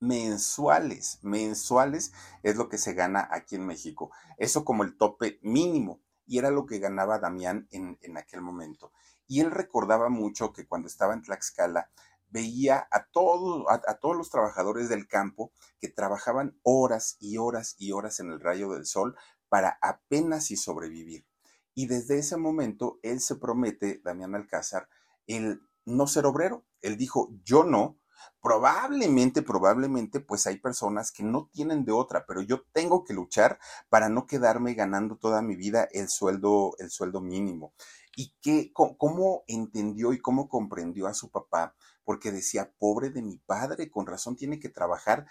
[0.00, 2.12] mensuales, mensuales
[2.42, 4.10] es lo que se gana aquí en México.
[4.38, 6.00] Eso como el tope mínimo.
[6.26, 8.92] Y era lo que ganaba Damián en, aquel momento.
[9.26, 11.90] Y él recordaba mucho que cuando estaba en Tlaxcala,
[12.30, 17.92] veía a, todos a, todos los trabajadores del campo que trabajaban horas y horas y
[17.92, 19.16] horas en el rayo del sol
[19.48, 21.26] para apenas y sobrevivir.
[21.74, 24.88] Y desde ese momento él se promete, Damián Alcázar,
[25.26, 26.64] el no ser obrero.
[26.80, 27.98] Él dijo, yo no.
[28.40, 33.58] Probablemente, probablemente, pues hay personas que no tienen de otra, pero yo tengo que luchar
[33.88, 37.74] para no quedarme ganando toda mi vida el sueldo, el sueldo mínimo.
[38.16, 41.74] Y que, cómo entendió y cómo comprendió a su papá,
[42.04, 45.26] porque decía, pobre de mi padre, con razón tiene que trabajar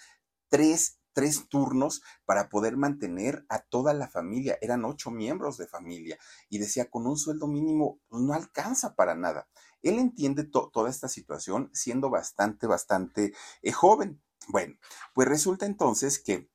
[0.50, 4.60] tres tres turnos para poder mantener a toda la familia.
[4.62, 9.16] Eran ocho miembros de familia y decía, con un sueldo mínimo pues, no alcanza para
[9.16, 9.48] nada.
[9.82, 14.22] Él entiende toda esta situación siendo bastante, bastante eh, joven.
[14.50, 14.76] Bueno,
[15.14, 16.50] pues resulta entonces que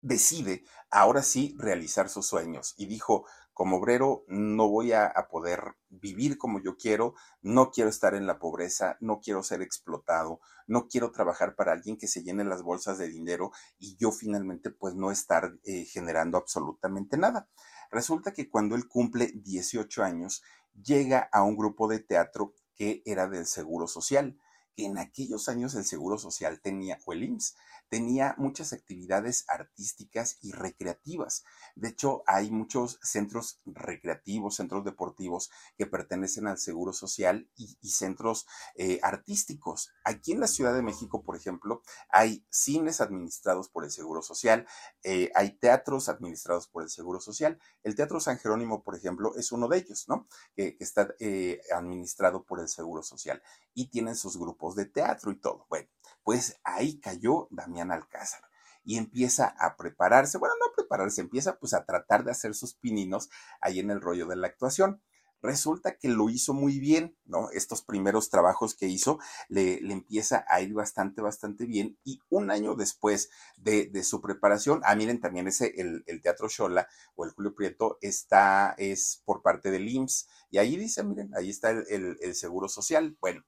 [0.00, 6.36] decide ahora sí realizar sus sueños y dijo, como obrero no voy a, poder vivir
[6.36, 11.12] como yo quiero, no quiero estar en la pobreza, no quiero ser explotado, no quiero
[11.12, 15.10] trabajar para alguien que se llene las bolsas de dinero y yo finalmente pues no
[15.10, 17.48] estar eh, generando absolutamente nada.
[17.90, 20.42] Resulta que cuando él cumple 18 años,
[20.82, 24.38] llega a un grupo de teatro que era del Seguro Social,
[24.74, 27.54] que en aquellos años el Seguro Social tenía, o el IMSS,
[27.88, 31.44] tenía muchas actividades artísticas y recreativas.
[31.76, 38.46] De hecho, hay muchos centros recreativos, centros deportivos que pertenecen al Seguro Social y, centros
[38.74, 39.90] eh, artísticos.
[40.04, 44.66] Aquí en la Ciudad de México, por ejemplo, hay cines administrados por el Seguro Social,
[45.02, 47.58] eh, hay teatros administrados por el Seguro Social.
[47.82, 50.26] El Teatro San Jerónimo, por ejemplo, es uno de ellos, ¿no?
[50.56, 53.42] Que, está eh, administrado por el Seguro Social
[53.74, 55.66] y tienen sus grupos de teatro y todo.
[55.68, 55.88] Bueno,
[56.22, 58.40] pues ahí cayó Damián Alcázar
[58.84, 62.74] y empieza a prepararse, bueno, no a prepararse, empieza pues a tratar de hacer sus
[62.74, 65.02] pininos ahí en el rollo de la actuación.
[65.42, 67.50] Resulta que lo hizo muy bien, ¿no?
[67.50, 71.98] Estos primeros trabajos que hizo le, empieza a ir bastante, bastante bien.
[72.02, 77.26] Y un año después de, su preparación, ah, miren, también ese, el, Teatro Shola o
[77.26, 80.28] el Julio Prieto está, es por parte del IMSS.
[80.50, 83.18] Y ahí dice, miren, ahí está el, el Seguro Social.
[83.20, 83.44] Bueno,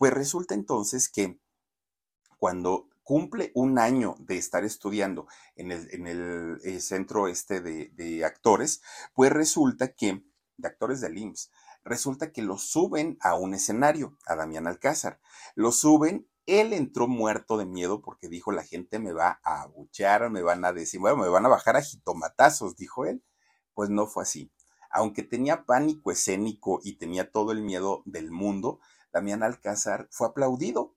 [0.00, 1.38] pues resulta entonces que
[2.38, 8.80] cuando cumple un año de estar estudiando en el, eh, centro este de, actores,
[9.12, 10.24] pues resulta que,
[10.56, 11.50] de actores del IMSS,
[11.84, 15.20] resulta que lo suben a un escenario, a Damián Alcázar.
[15.54, 20.30] Lo suben, él entró muerto de miedo porque dijo, la gente me va a abuchear,
[20.30, 23.22] me van a decir, bueno, me van a bajar a jitomatazos, dijo él.
[23.74, 24.50] Pues no fue así.
[24.90, 28.80] Aunque tenía pánico escénico y tenía todo el miedo del mundo,
[29.12, 30.94] Damián Alcázar fue aplaudido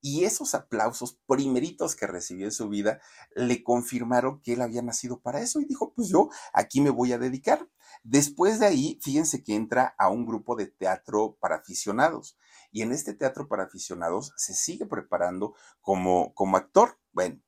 [0.00, 3.00] y esos aplausos primeritos que recibió en su vida
[3.34, 7.12] le confirmaron que él había nacido para eso y dijo, pues yo aquí me voy
[7.12, 7.68] a dedicar.
[8.02, 12.38] Después de ahí, fíjense que entra a un grupo de teatro para aficionados
[12.72, 16.98] y en este teatro para aficionados se sigue preparando como, como actor.
[17.12, 17.40] Bueno,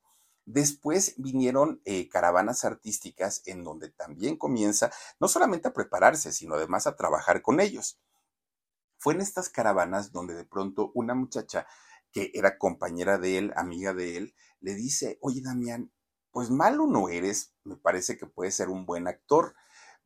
[0.44, 6.88] Después vinieron eh, caravanas artísticas en donde también comienza no solamente a prepararse, sino además
[6.88, 8.01] a trabajar con ellos.
[9.02, 11.66] Fue en estas caravanas donde de pronto una muchacha
[12.12, 15.90] que era compañera de él, amiga de él, le dice, oye Damián,
[16.30, 19.56] pues malo no eres, me parece que puedes ser un buen actor.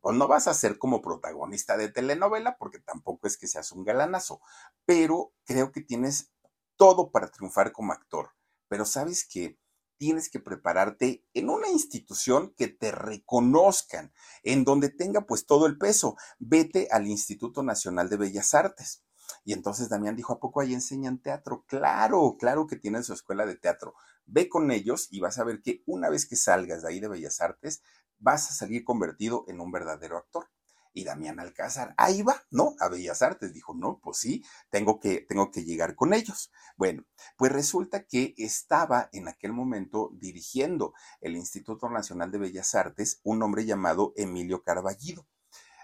[0.01, 3.83] Pues no vas a ser como protagonista de telenovela, porque tampoco es que seas un
[3.83, 4.41] galanazo,
[4.83, 6.31] pero creo que tienes
[6.75, 8.31] todo para triunfar como actor.
[8.67, 9.59] Pero sabes que
[9.97, 15.77] tienes que prepararte en una institución que te reconozcan, en donde tenga pues todo el
[15.77, 16.15] peso.
[16.39, 19.03] Vete al Instituto Nacional de Bellas Artes.
[19.43, 21.65] Y entonces Damián dijo, ¿a poco ahí enseñan teatro?
[21.67, 23.93] Claro, claro que tienen su escuela de teatro.
[24.25, 27.07] Ve con ellos y vas a ver que una vez que salgas de ahí de
[27.07, 27.81] Bellas Artes,
[28.19, 30.49] vas a salir convertido en un verdadero actor.
[30.97, 32.75] Y Damián Alcázar, ahí va, ¿no?
[32.79, 33.53] A Bellas Artes.
[33.53, 36.51] Dijo, no, pues sí, tengo que, tengo que llegar con ellos.
[36.75, 37.03] Bueno,
[37.37, 43.43] pues resulta que estaba en aquel momento dirigiendo el Instituto Nacional de Bellas Artes un
[43.43, 45.27] hombre llamado Emilio Carballido.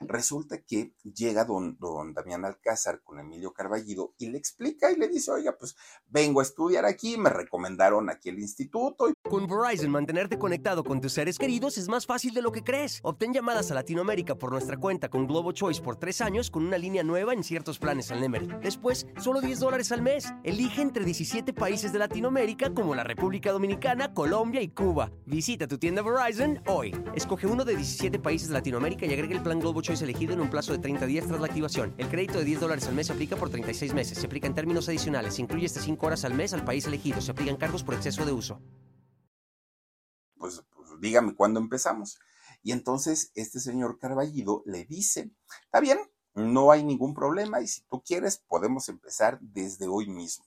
[0.02, 5.08] Resulta que llega don, don Damián Alcázar con Emilio Carballido y le explica y le
[5.08, 5.76] dice, oiga, pues
[6.08, 9.14] vengo a estudiar aquí, me recomendaron aquí el instituto.
[9.22, 13.00] Con Verizon, mantenerte conectado con tus seres queridos es más fácil de lo que crees.
[13.04, 16.78] Obtén llamadas a Latinoamérica por nuestra cuenta con Globo Choice por tres años con una
[16.78, 18.48] línea nueva en ciertos planes al Nemery.
[18.62, 20.34] Después, solo 10 dólares al mes.
[20.44, 25.12] Elige entre 17 países de Latinoamérica como la República Dominicana, Colombia y Cuba.
[25.26, 26.96] Visita tu tienda Verizon hoy.
[27.16, 30.40] Escoge uno de 17 países de Latinoamérica y agrega el plan Globo Es elegido en
[30.40, 31.94] un plazo de 30 días tras la activación.
[31.98, 34.18] El crédito de 10 dólares al mes se aplica por 36 meses.
[34.18, 35.36] Se aplica en términos adicionales.
[35.36, 37.20] Se incluye hasta 5 horas al mes al país elegido.
[37.20, 38.62] Se aplican cargos por exceso de uso.
[40.38, 42.18] Pues, pues dígame cuándo empezamos.
[42.62, 45.32] Y entonces este señor Carballido le dice,
[45.66, 46.00] está bien,
[46.34, 50.46] no hay ningún problema y si tú quieres podemos empezar desde hoy mismo.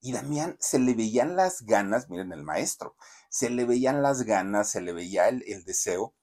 [0.00, 2.94] Y Damián se le veían las ganas, miren el maestro,
[3.28, 6.14] se le veían las ganas, se le veía el deseo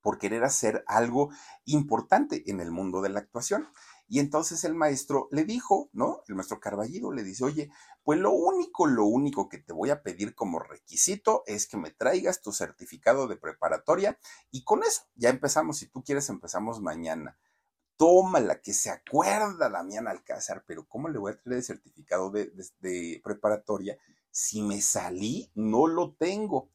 [0.00, 1.30] por querer hacer algo
[1.64, 3.68] importante en el mundo de la actuación.
[4.08, 6.22] Y entonces el maestro le dijo, ¿no?
[6.26, 7.70] El maestro Carballido le dice, oye,
[8.02, 11.92] pues lo único, lo único que te voy a pedir como requisito es que me
[11.92, 14.18] traigas tu certificado de preparatoria
[14.50, 15.78] y con eso ya empezamos.
[15.78, 17.38] Si tú quieres, empezamos mañana.
[17.96, 22.50] Tómala, que se acuerda Damián Alcázar, pero ¿cómo le voy a traer el certificado de,
[22.80, 23.96] de preparatoria
[24.30, 26.70] si me salí, no lo tengo.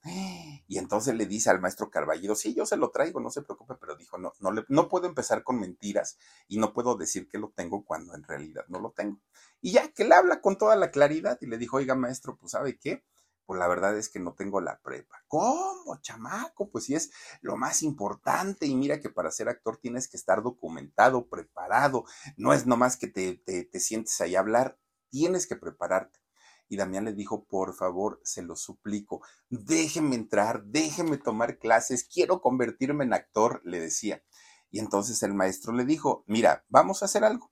[0.68, 3.76] Y entonces le dice al maestro Carballido, sí, yo se lo traigo, no se preocupe,
[3.80, 7.38] pero dijo, no, no, le, no puedo empezar con mentiras y no puedo decir que
[7.38, 9.22] lo tengo cuando en realidad no lo tengo.
[9.62, 12.52] Y ya que le habla con toda la claridad y le dijo, oiga maestro, pues
[12.52, 13.04] sabe qué,
[13.46, 15.24] pues la verdad es que no tengo la prepa.
[15.28, 16.70] ¿Cómo, chamaco?
[16.70, 20.41] Pues sí es lo más importante y mira que para ser actor tienes que estar
[20.41, 22.06] documentado, preparado,
[22.38, 24.78] no es nomás que te, te, te sientes ahí a hablar,
[25.10, 26.24] tienes que prepararte.
[26.68, 32.41] Y Damián le dijo, por favor, se lo suplico, déjeme entrar, déjeme tomar clases, quiero
[32.41, 34.24] convertirme en actor, le decía.
[34.72, 37.51] Y entonces el maestro le dijo, mira, vamos a hacer algo.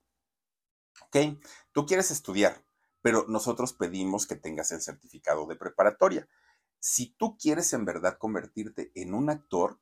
[1.06, 1.38] ¿Ok?
[1.72, 2.64] Tú quieres estudiar,
[3.02, 6.28] pero nosotros pedimos que tengas el certificado de preparatoria.
[6.80, 9.80] Si tú quieres en verdad convertirte en un actor,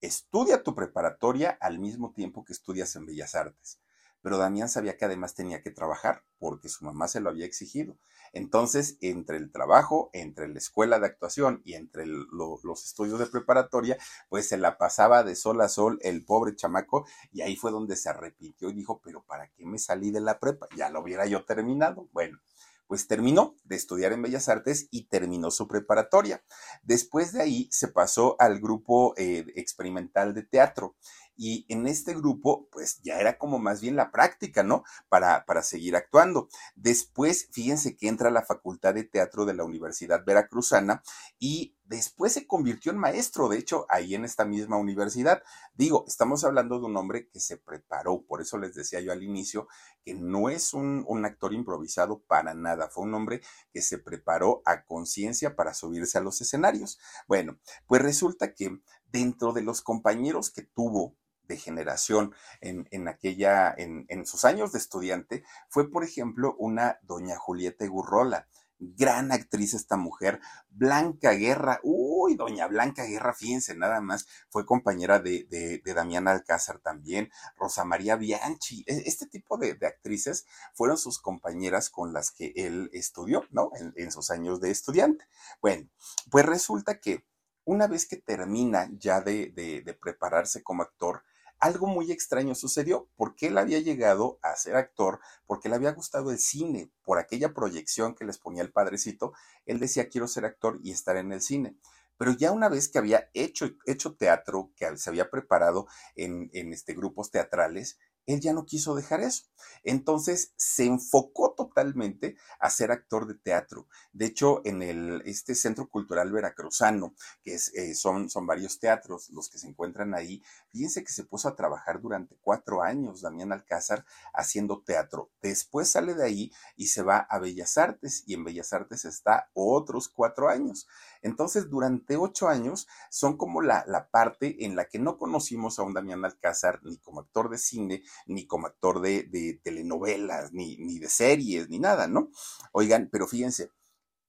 [0.00, 3.80] estudia tu preparatoria al mismo tiempo que estudias en Bellas Artes
[4.26, 7.96] pero Damián sabía que además tenía que trabajar porque su mamá se lo había exigido.
[8.32, 13.96] Entonces, entre el trabajo, entre la escuela de actuación y entre los estudios de preparatoria,
[14.28, 17.94] pues se la pasaba de sol a sol el pobre chamaco y ahí fue donde
[17.94, 20.66] se arrepintió y dijo, pero ¿para qué me salí de la prepa?
[20.76, 22.08] Ya lo hubiera yo terminado.
[22.10, 22.40] Bueno,
[22.88, 26.42] pues terminó de estudiar en Bellas Artes y terminó su preparatoria.
[26.82, 30.96] Después de ahí se pasó al grupo eh, experimental de teatro
[31.36, 34.84] y en este grupo, pues ya era como más bien la práctica, ¿no?
[35.08, 36.48] Para, para seguir actuando.
[36.74, 41.02] Después, fíjense que entra a la Facultad de Teatro de la Universidad Veracruzana
[41.38, 45.42] y después se convirtió en maestro, de hecho, ahí en esta misma universidad.
[45.74, 49.22] Digo, estamos hablando de un hombre que se preparó, por eso les decía yo al
[49.22, 49.68] inicio
[50.04, 53.40] que no es un, un actor improvisado para nada, fue un hombre
[53.72, 56.98] que se preparó a conciencia para subirse a los escenarios.
[57.28, 58.80] Bueno, pues resulta que
[59.10, 61.14] dentro de los compañeros que tuvo
[61.46, 66.98] de generación en, en aquella, en, en, sus años de estudiante, fue, por ejemplo, una
[67.02, 68.46] doña Julieta Gurrola.
[68.78, 70.38] Gran actriz esta mujer,
[70.68, 76.28] Blanca Guerra, uy, doña Blanca Guerra, fíjense nada más, fue compañera de, de, de Damián
[76.28, 80.44] Alcázar también, Rosa María Bianchi, e, este tipo de, de, actrices
[80.74, 83.70] fueron sus compañeras con las que él estudió, ¿no?
[83.80, 85.24] En, en sus años de estudiante.
[85.62, 85.88] Bueno,
[86.30, 87.24] pues resulta que
[87.66, 91.24] una vez que termina ya de, prepararse como actor,
[91.58, 96.30] algo muy extraño sucedió, porque él había llegado a ser actor, porque le había gustado
[96.30, 99.32] el cine, por aquella proyección que les ponía el padrecito,
[99.64, 101.76] él decía quiero ser actor y estar en el cine.
[102.18, 106.72] Pero ya una vez que había hecho, hecho teatro, que se había preparado en, en
[106.72, 109.44] este, grupos teatrales, él ya no quiso dejar eso.
[109.82, 113.88] Entonces se enfocó totalmente a ser actor de teatro.
[114.12, 119.48] De hecho, en el, este Centro Cultural Veracruzano, que eh, son, son varios teatros los
[119.48, 124.04] que se encuentran ahí, fíjense que se puso a trabajar durante cuatro años Damián Alcázar
[124.34, 125.30] haciendo teatro.
[125.40, 129.50] Después sale de ahí y se va a Bellas Artes y en Bellas Artes está
[129.54, 130.88] otros cuatro años.
[131.22, 135.82] Entonces, durante ocho años son como la, la parte en la que no conocimos a
[135.82, 140.98] un Damián Alcázar ni como actor de cine, ni como actor de, telenovelas, ni, ni
[140.98, 142.30] de series, ni nada, ¿no?
[142.72, 143.70] Oigan, pero fíjense,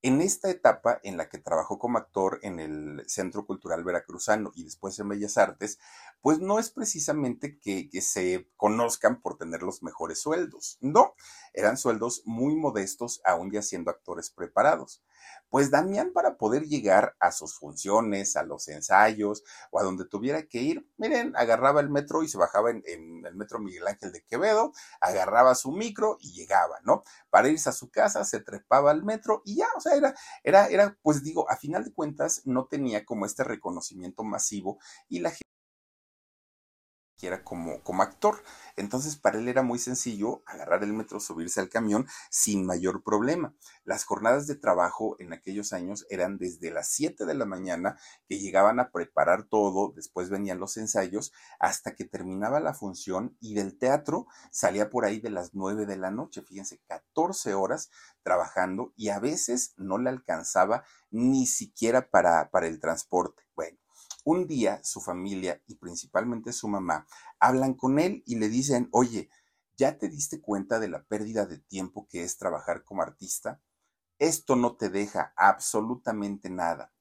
[0.02, 4.62] en esta etapa en la que trabajó como actor en el Centro Cultural Veracruzano y
[4.64, 5.78] después en Bellas Artes,
[6.20, 11.14] pues no es precisamente que, que, se conozcan por tener los mejores sueldos, no,
[11.52, 15.02] eran sueldos muy modestos aún ya siendo actores preparados.
[15.50, 20.42] Pues Damián para poder llegar a sus funciones, a los ensayos o a donde tuviera
[20.46, 22.82] que ir, miren, agarraba el metro y se bajaba en,
[23.24, 27.02] el metro Miguel Ángel de Quevedo, agarraba su micro y llegaba, ¿no?
[27.30, 30.66] Para irse a su casa, se trepaba al metro y ya, o sea, era, era,
[30.68, 34.78] era, pues digo, a final de cuentas no tenía como este reconocimiento masivo
[35.08, 35.47] y la gente
[37.44, 38.42] como, como actor.
[38.76, 43.54] Entonces, para él era muy sencillo agarrar el metro, subirse al camión sin mayor problema.
[43.84, 47.98] Las jornadas de trabajo en aquellos años eran desde las 7 de la mañana,
[48.28, 53.54] que llegaban a preparar todo, después venían los ensayos, hasta que terminaba la función y
[53.54, 56.42] del teatro salía por ahí de las 9 de la noche.
[56.42, 57.90] Fíjense, 14 horas
[58.22, 63.42] trabajando y a veces no le alcanzaba ni siquiera para, para el transporte.
[63.56, 63.87] Bueno
[64.30, 67.06] un día su familia y principalmente su mamá
[67.40, 69.30] hablan con él y le dicen, oye,
[69.78, 73.62] ¿ya te diste cuenta de la pérdida de tiempo que es trabajar como artista?
[74.18, 76.92] Esto no te deja absolutamente nada.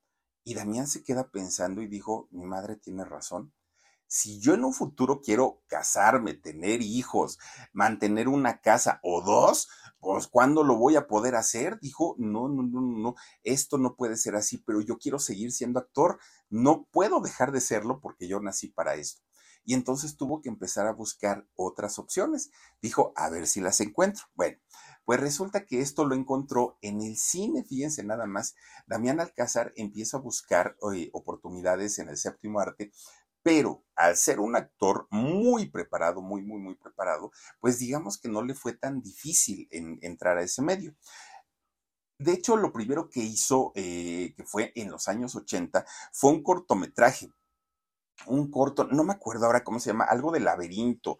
[0.46, 3.54] Y Damián se queda pensando y dijo, mi madre tiene razón.
[4.08, 7.40] Si yo en un futuro quiero casarme, tener hijos,
[7.74, 9.68] mantener una casa o dos,
[10.00, 11.80] pues ¿cuándo lo voy a poder hacer?
[11.82, 15.80] Dijo, no, no, no, no, esto no puede ser así, pero yo quiero seguir siendo
[15.80, 19.24] actor, no puedo dejar de serlo porque yo nací para esto.
[19.66, 22.52] Y entonces tuvo que empezar a buscar otras opciones.
[22.82, 24.24] Dijo, a ver si las encuentro.
[24.34, 24.58] Bueno,
[25.04, 28.56] pues resulta que esto lo encontró en el cine, fíjense nada más.
[28.88, 32.94] Damián Alcázar empieza a buscar eh, oportunidades en el séptimo arte
[33.48, 37.32] pero al ser un actor muy preparado, muy, muy, muy preparado,
[37.62, 40.94] pues digamos que no le fue tan difícil en, entrar a ese medio.
[42.20, 46.44] De hecho, lo primero que hizo, eh, que fue en los años 80, fue un
[46.44, 47.32] cortometraje.
[48.26, 51.18] Un corto, no me acuerdo ahora cómo se llama, algo de laberinto.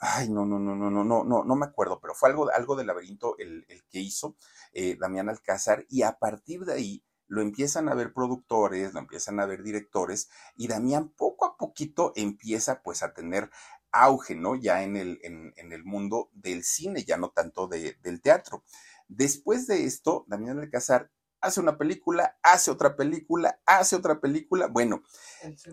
[0.00, 2.76] ay, no, no, no, no, no, no, no, no me acuerdo, pero fue algo, algo
[2.76, 4.36] del laberinto el, el que hizo
[4.74, 7.04] eh, Damián Alcázar y a partir de ahí
[7.34, 12.12] lo empiezan a ver productores, lo empiezan a ver directores y Damián poco a poquito
[12.14, 13.50] empieza pues a tener
[13.90, 14.54] auge, ¿no?
[14.54, 18.62] Ya en el, en, el mundo del cine, ya no tanto de, del teatro.
[19.08, 21.10] Después de esto, Damián Alcázar
[21.44, 24.66] hace una película, hace otra película, hace otra película.
[24.66, 25.02] Bueno,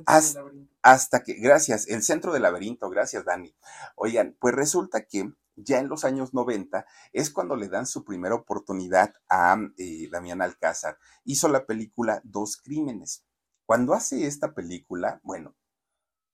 [0.05, 0.43] hasta,
[0.81, 3.55] hasta, que, gracias, el centro del laberinto, gracias Dani.
[3.95, 8.35] Oigan, pues resulta que ya en los años 90 es cuando le dan su primera
[8.35, 10.97] oportunidad a eh, Damián Alcázar.
[11.23, 13.23] Hizo la película Dos Crímenes.
[13.65, 15.55] Cuando hace esta película, bueno,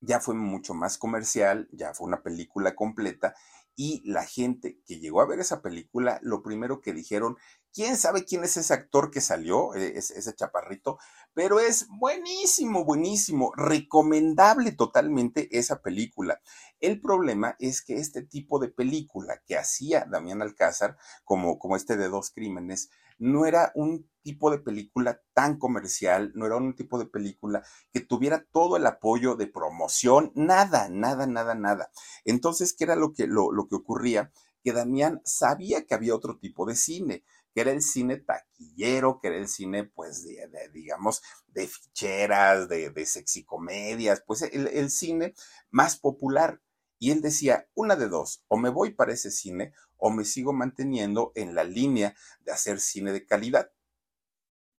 [0.02, 3.34] ya fue mucho más comercial, ya fue una película completa
[3.80, 7.38] y la gente que llegó a ver esa película, lo primero que dijeron,
[7.72, 10.98] ¿quién sabe quién es ese actor que salió, e-, ese, chaparrito?
[11.36, 16.42] Pero es buenísimo, buenísimo, recomendable totalmente esa película.
[16.80, 21.98] El problema es que este tipo de película que hacía Damián Alcázar, como, como este
[21.98, 27.00] de dos crímenes, no era un tipo de película tan comercial, no era un tipo
[27.00, 27.64] de película
[27.94, 31.92] que tuviera todo el apoyo de promoción, nada, nada, nada, nada.
[32.26, 34.32] Entonces, ¿qué era lo que, lo, lo que ocurría?
[34.64, 39.30] Que Damián sabía que había otro tipo de cine, que era el cine taquillero, que
[39.30, 45.34] era el cine, pues, de, digamos, de ficheras, de, de sexicomedias, pues el, el cine
[45.72, 46.62] más popular.
[47.00, 50.54] Y él decía, una de dos, o me voy para ese cine o me sigo
[50.54, 53.72] manteniendo en la línea de hacer cine de calidad.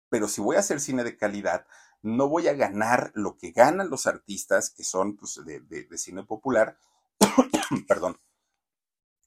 [0.09, 1.67] Pero si voy a hacer cine de calidad,
[2.03, 6.25] no voy a ganar lo que ganan los artistas que son pues, de, de, cine
[6.25, 6.79] popular.
[7.89, 8.19] Perdón.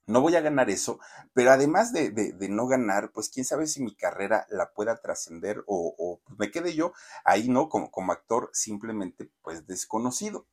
[0.08, 1.00] No voy a ganar eso,
[1.32, 5.64] pero además de, de, no ganar, pues quién sabe si mi carrera la pueda trascender
[5.68, 6.92] o, o me quede yo
[7.24, 7.70] ahí, ¿no?
[7.70, 10.48] Como, como actor simplemente pues desconocido.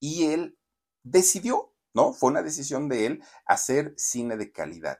[0.00, 0.58] Y él
[1.04, 2.12] decidió ¿no?
[2.12, 4.98] Fue una decisión de él hacer cine de calidad.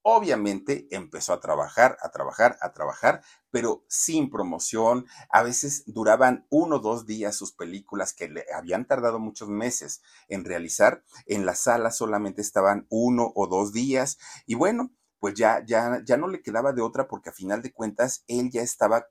[0.00, 3.20] Obviamente empezó a trabajar, a trabajar, a trabajar,
[3.50, 5.04] pero sin promoción.
[5.28, 10.00] A veces duraban uno o dos días sus películas que le habían tardado muchos meses
[10.28, 11.04] en realizar.
[11.26, 14.16] En la sala solamente estaban uno o dos días.
[14.46, 17.74] Y bueno, pues ya, ya, ya no le quedaba de otra porque a final de
[17.74, 19.06] cuentas él ya estaba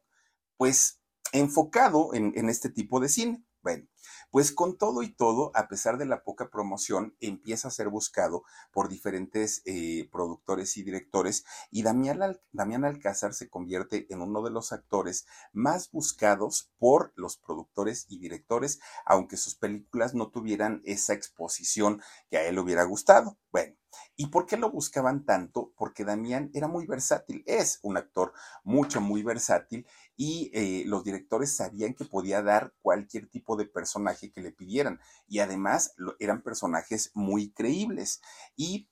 [0.57, 1.01] pues
[1.33, 3.43] enfocado en, en este tipo de cine.
[3.61, 3.85] Bueno,
[4.29, 8.43] pues con todo y todo, a pesar de la poca promoción, empieza a ser buscado
[8.71, 14.41] por diferentes eh, productores y directores y Damián, Al Damián Alcázar se convierte en uno
[14.41, 20.81] de los actores más buscados por los productores y directores, aunque sus películas no tuvieran
[20.85, 23.37] esa exposición que a él hubiera gustado.
[23.51, 23.75] Bueno,
[24.15, 25.73] ¿Y por qué lo buscaban tanto?
[25.77, 28.33] Porque Damián era muy versátil, es un actor
[28.63, 29.85] mucho, muy versátil
[30.15, 34.99] y eh, los directores sabían que podía dar cualquier tipo de personaje que le pidieran
[35.27, 38.21] y además eran personajes muy creíbles.
[38.55, 38.89] Y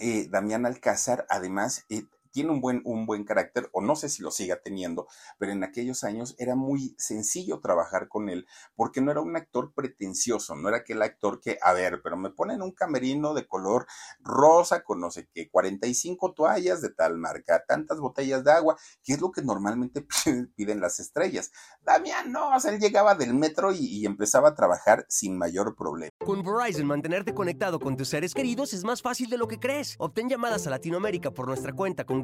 [0.00, 2.04] eh, Damián Alcázar además eh,
[2.34, 5.06] tiene un buen, un buen carácter, o no sé si lo siga teniendo,
[5.38, 9.72] pero en aquellos años era muy sencillo trabajar con él, porque no era un actor
[9.72, 13.86] pretencioso, no era aquel actor que, a ver, pero me ponen un camerino de color
[14.18, 19.12] rosa con no sé qué, 45 toallas de tal marca, tantas botellas de agua, que
[19.12, 20.04] es lo que normalmente
[20.56, 21.52] piden las estrellas.
[21.82, 26.10] Damián, no, él llegaba del metro y empezaba a trabajar sin mayor problema.
[26.18, 29.94] Con Verizon, mantenerte conectado con tus seres queridos es más fácil de lo que crees.
[29.98, 32.23] Obtén llamadas a Latinoamérica por nuestra cuenta con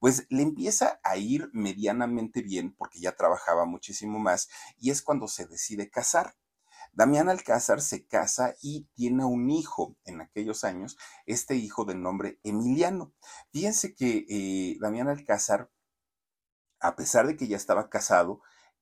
[0.00, 4.48] pues le empieza a ir medianamente bien porque ya trabajaba muchísimo más
[4.78, 6.34] y es cuando se decide casar.
[6.92, 12.40] Damián Alcázar se casa y tiene un hijo en aquellos años, este hijo de nombre
[12.42, 13.12] Emiliano.
[13.52, 15.70] Fíjense que eh, Damián Alcázar,
[16.80, 18.40] a pesar de que ya estaba casado,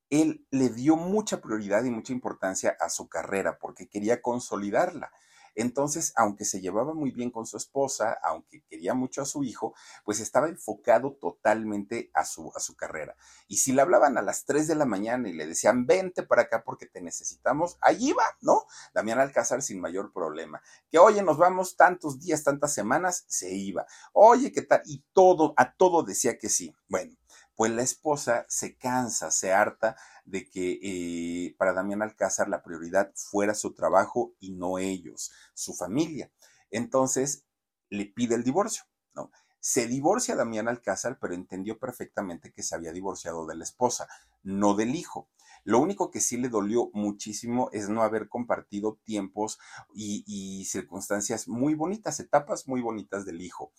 [0.08, 5.12] él le dio mucha prioridad y mucha importancia a su carrera porque quería consolidarla.
[5.58, 9.74] Entonces, aunque se llevaba muy bien con su esposa, aunque quería mucho a su hijo,
[10.04, 13.16] pues estaba enfocado totalmente a su, a su carrera.
[13.48, 16.42] Y si le hablaban a las 3 de la mañana y le decían, vente para
[16.42, 18.66] acá porque te necesitamos, allí va, ¿no?
[18.94, 20.62] Damián Alcázar sin mayor problema.
[20.92, 23.84] Que, oye, nos vamos tantos días, tantas semanas, se iba.
[24.12, 24.82] Oye, ¿qué tal?
[24.84, 26.72] Y todo, a todo decía que sí.
[26.88, 27.17] Bueno,
[27.58, 33.10] pues la esposa se cansa, se harta de que eh, para Damián Alcázar la prioridad
[33.16, 36.30] fuera su trabajo y no ellos, su familia.
[36.70, 37.46] Entonces
[37.90, 39.32] le pide el divorcio, ¿no?
[39.58, 44.06] Se divorcia Damián Alcázar, pero entendió perfectamente que se había divorciado de la esposa,
[44.44, 45.28] no del hijo.
[45.64, 49.58] Lo único que sí le dolió muchísimo es no haber compartido tiempos
[49.92, 53.72] y, y circunstancias muy bonitas, etapas muy bonitas del hijo.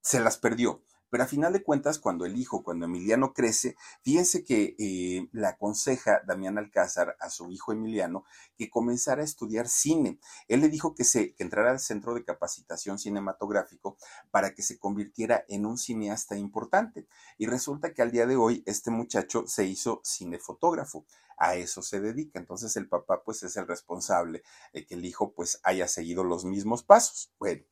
[0.00, 0.82] Se las perdió.
[1.10, 5.46] Pero a final de cuentas, cuando el hijo, cuando Emiliano crece, fíjense que eh, le
[5.46, 8.24] aconseja Damián Alcázar a su hijo Emiliano
[8.56, 10.18] que comenzara a estudiar cine.
[10.48, 13.96] Él le dijo que, se, que entrara al centro de capacitación cinematográfico
[14.30, 17.06] para que se convirtiera en un cineasta importante.
[17.38, 21.06] Y resulta que al día de hoy este muchacho se hizo cinefotógrafo
[21.38, 22.38] a eso se dedica.
[22.38, 24.42] Entonces el papá pues es el responsable
[24.72, 27.32] de que el hijo pues haya seguido los mismos pasos.
[27.38, 27.62] Bueno,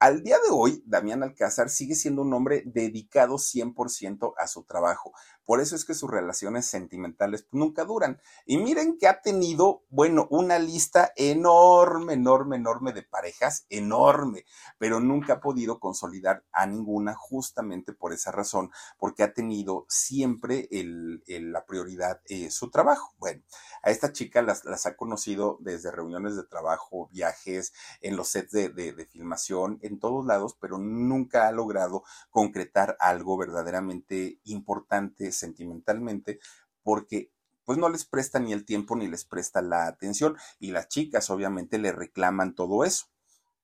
[0.00, 5.12] al día de hoy, Damián Alcázar sigue siendo un hombre dedicado 100% a su trabajo.
[5.50, 8.20] Por eso es que sus relaciones sentimentales nunca duran.
[8.46, 14.44] Y miren que ha tenido, bueno, una lista enorme, enorme, enorme de parejas, enorme,
[14.78, 20.68] pero nunca ha podido consolidar a ninguna justamente por esa razón, porque ha tenido siempre
[20.70, 23.12] la prioridad eh, su trabajo.
[23.18, 23.42] Bueno,
[23.82, 27.72] a esta chica las, ha conocido desde reuniones de trabajo, viajes,
[28.02, 33.36] en los sets de, de filmación, en todos lados, pero nunca ha logrado concretar algo
[33.36, 36.38] verdaderamente importante sentimentalmente
[36.82, 37.32] porque
[37.64, 41.30] pues no les presta ni el tiempo ni les presta la atención y las chicas
[41.30, 43.06] obviamente le reclaman todo eso.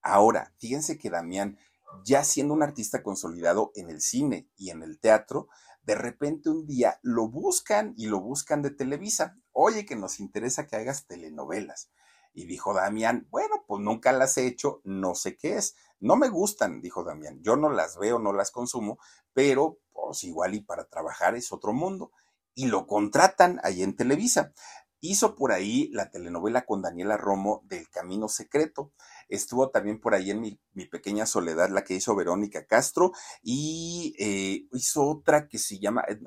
[0.03, 1.59] Ahora, fíjense que Damián,
[2.05, 5.49] ya siendo un artista consolidado en el cine y en el teatro,
[5.83, 9.39] de repente un día lo buscan y lo buscan de Televisa.
[9.53, 11.91] Oye, que nos interesa que hagas telenovelas.
[12.33, 15.75] Y dijo Damián, bueno, pues nunca las he hecho, no sé qué es.
[15.99, 17.41] No me gustan, dijo Damián.
[17.43, 18.99] Yo no las veo, no las consumo,
[19.33, 22.13] pero pues igual y para trabajar es otro mundo.
[22.55, 24.53] Y lo contratan ahí en Televisa.
[25.01, 28.93] Hizo por ahí la telenovela con Daniela Romo del Camino Secreto.
[29.29, 33.13] Estuvo también por ahí en mi, pequeña soledad, la que hizo Verónica Castro.
[33.43, 36.19] Y eh, hizo otra que se llama, eh,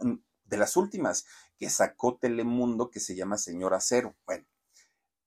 [0.43, 1.25] de las últimas,
[1.57, 4.15] que sacó Telemundo, que se llama Señora Cero.
[4.25, 4.45] Bueno,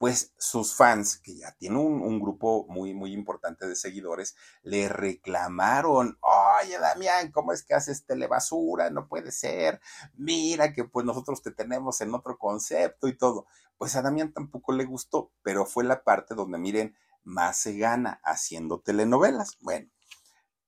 [0.02, 4.34] pues sus fans, que ya tienen un, grupo muy, muy importante de seguidores,
[4.64, 8.90] le reclamaron, oye Damián, ¿cómo es que haces telebasura?
[8.90, 9.80] No puede ser,
[10.14, 13.46] mira que pues nosotros te tenemos en otro concepto y todo.
[13.78, 18.20] Pues a Damián tampoco le gustó, pero fue la parte donde miren, más se gana
[18.24, 19.56] haciendo telenovelas.
[19.60, 19.88] Bueno,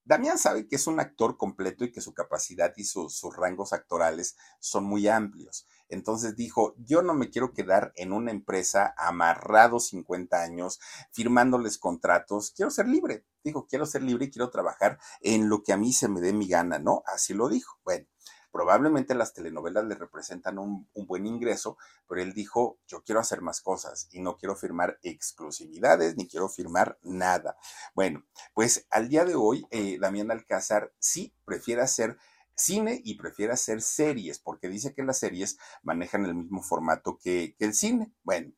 [0.04, 4.36] Damián sabe que es un actor completo y que su capacidad y sus rangos actorales
[4.60, 5.66] son muy amplios.
[5.94, 10.80] Entonces dijo, yo no me quiero quedar en una empresa amarrado 50 años,
[11.12, 13.24] firmándoles contratos, quiero ser libre.
[13.42, 16.32] Dijo, quiero ser libre y quiero trabajar en lo que a mí se me dé
[16.32, 17.02] mi gana, ¿no?
[17.06, 17.78] Así lo dijo.
[17.84, 18.06] Bueno,
[18.54, 21.76] Probablemente las telenovelas le representan un, buen ingreso,
[22.08, 26.48] pero él dijo, yo quiero hacer más cosas y no quiero firmar exclusividades ni quiero
[26.48, 27.56] firmar nada.
[27.96, 32.16] Bueno, pues al día de hoy, eh, Damián Alcázar sí prefiere hacer
[32.54, 37.56] cine y prefiere hacer series, porque dice que las series manejan el mismo formato que,
[37.58, 38.12] el cine.
[38.22, 38.52] Bueno,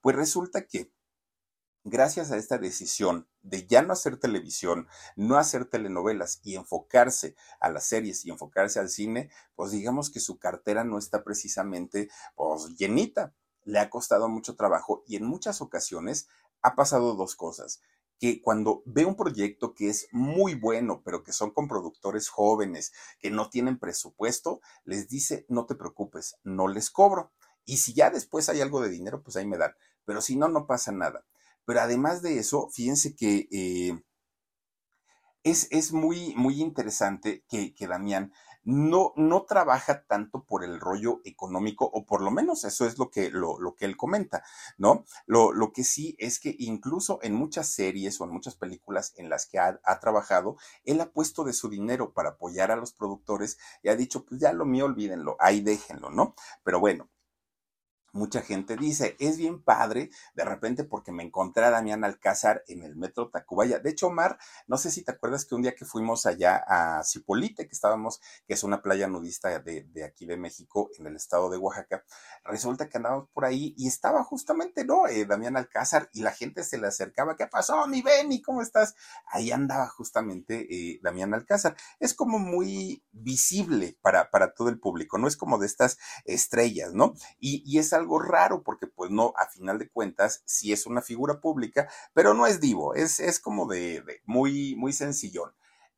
[0.00, 0.92] pues resulta que
[1.84, 4.86] gracias a esta decisión de ya no hacer televisión,
[5.16, 10.20] no hacer telenovelas y enfocarse a las series y enfocarse al cine, pues digamos que
[10.20, 13.34] su cartera no está precisamente pues llenita.
[13.64, 16.28] Le ha costado mucho trabajo y en muchas ocasiones
[16.62, 17.80] ha pasado dos cosas
[18.22, 22.92] que cuando ve un proyecto que es muy bueno, pero que son con productores jóvenes,
[23.18, 27.32] que no tienen presupuesto, les dice, no te preocupes, no les cobro.
[27.64, 29.72] Y si ya después hay algo de dinero, pues ahí me dan.
[30.04, 31.24] Pero si no, no pasa nada.
[31.64, 34.00] Pero además de eso, fíjense que eh,
[35.42, 38.32] es, es, muy, muy interesante que, que Damián
[38.64, 43.10] no, no, trabaja tanto por el rollo económico, o por lo menos eso es lo
[43.10, 44.44] que, lo, lo que él comenta,
[44.78, 45.04] ¿no?
[45.26, 49.28] Lo, lo, que sí es que incluso en muchas series o en muchas películas en
[49.28, 52.92] las que ha, ha, trabajado, él ha puesto de su dinero para apoyar a los
[52.92, 56.34] productores y ha dicho, pues ya lo mío, olvídenlo, ahí déjenlo, ¿no?
[56.62, 57.08] Pero bueno,
[58.12, 62.82] mucha gente dice, es bien padre, de repente porque me encontré a Damián Alcázar en
[62.82, 63.78] el metro Tacubaya.
[63.78, 67.02] De hecho, Omar, no sé si te acuerdas que un día que fuimos allá a
[67.04, 71.50] Cipolite, que estábamos, que es una playa nudista de, aquí de México, en el estado
[71.50, 72.04] de Oaxaca,
[72.44, 75.06] resulta que andábamos por ahí y estaba justamente, ¿no?
[75.06, 78.42] Eh, Damián Alcázar y la gente se le acercaba, ¿qué pasó, mi Benny?
[78.42, 78.94] ¿Cómo estás?
[79.26, 81.76] Ahí andaba justamente eh, Damián Alcázar.
[81.98, 85.28] Es como muy visible para, para todo el público, ¿no?
[85.28, 87.14] Es como de estas estrellas, ¿no?
[87.38, 91.02] Y, y es algo raro porque pues no, a final de cuentas, sí es una
[91.02, 95.52] figura pública, pero no es divo, es, es como de, de muy, muy sencillón.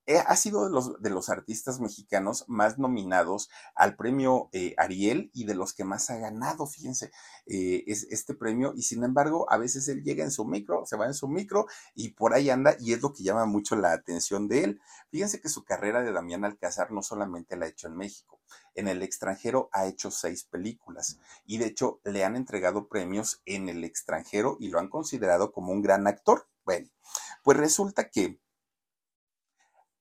[0.07, 5.31] eh, ha sido de los, de los artistas mexicanos más nominados al premio eh, Ariel
[5.33, 7.11] y de los que más ha ganado, fíjense,
[7.47, 8.75] eh, es este premio.
[8.77, 11.67] Y sin embargo, a veces él llega en su micro, se va en su micro
[11.95, 14.81] y por ahí anda y es lo que llama mucho la atención de él.
[15.11, 18.41] Fíjense que su carrera de Damián Alcázar no solamente la ha hecho en México,
[18.75, 23.69] en el extranjero ha hecho seis películas y de hecho le han entregado premios en
[23.69, 26.49] el extranjero y lo han considerado como un gran actor.
[26.65, 26.89] Bueno,
[27.43, 28.41] pues resulta que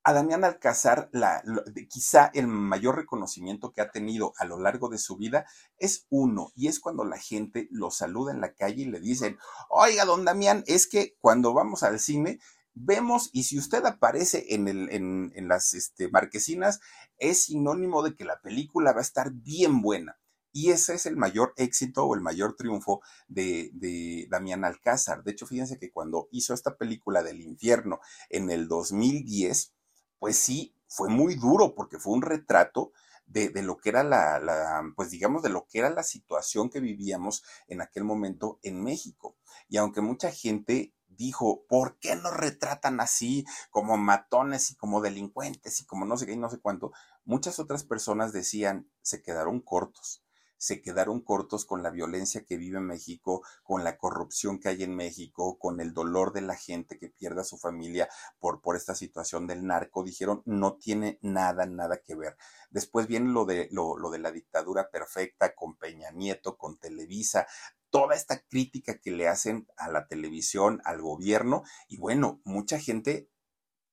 [0.06, 1.42] a Damián Alcázar, la,
[1.90, 5.46] quizá el mayor reconocimiento que ha tenido a lo largo de su vida
[5.78, 9.38] es uno, y es cuando la gente lo saluda en la calle y le dicen,
[9.70, 12.40] oiga, don Damián, es que cuando vamos al cine
[12.74, 16.80] vemos, y si usted aparece en, las este, marquesinas,
[17.18, 20.18] es sinónimo de que la película va a estar bien buena.
[20.56, 25.24] Y ese es el mayor éxito o el mayor triunfo de, Damián Alcázar.
[25.24, 28.00] De hecho, fíjense que cuando hizo esta película del infierno
[28.30, 29.74] en el 2010,
[30.20, 32.92] pues sí, fue muy duro porque fue un retrato
[33.26, 37.44] de, lo que era la, pues digamos, de lo que era la situación que vivíamos
[37.68, 39.36] en aquel momento en México.
[39.68, 45.80] Y aunque mucha gente dijo, ¿por qué nos retratan así como matones y como delincuentes
[45.82, 46.92] y como no sé qué y no sé cuánto?
[47.26, 50.24] Muchas otras personas decían, se quedaron cortos
[50.64, 54.96] se quedaron cortos con la violencia que vive México, con la corrupción que hay en
[54.96, 58.08] México, con el dolor de la gente que pierde a su familia
[58.40, 60.06] por, por esta situación del narco.
[60.06, 62.38] Dijeron, no tiene nada, nada que ver.
[62.70, 67.46] Después viene lo de, lo, lo de la dictadura perfecta con Peña Nieto, con Televisa,
[67.94, 73.30] toda esta crítica que le hacen a la televisión, al gobierno, y bueno, mucha gente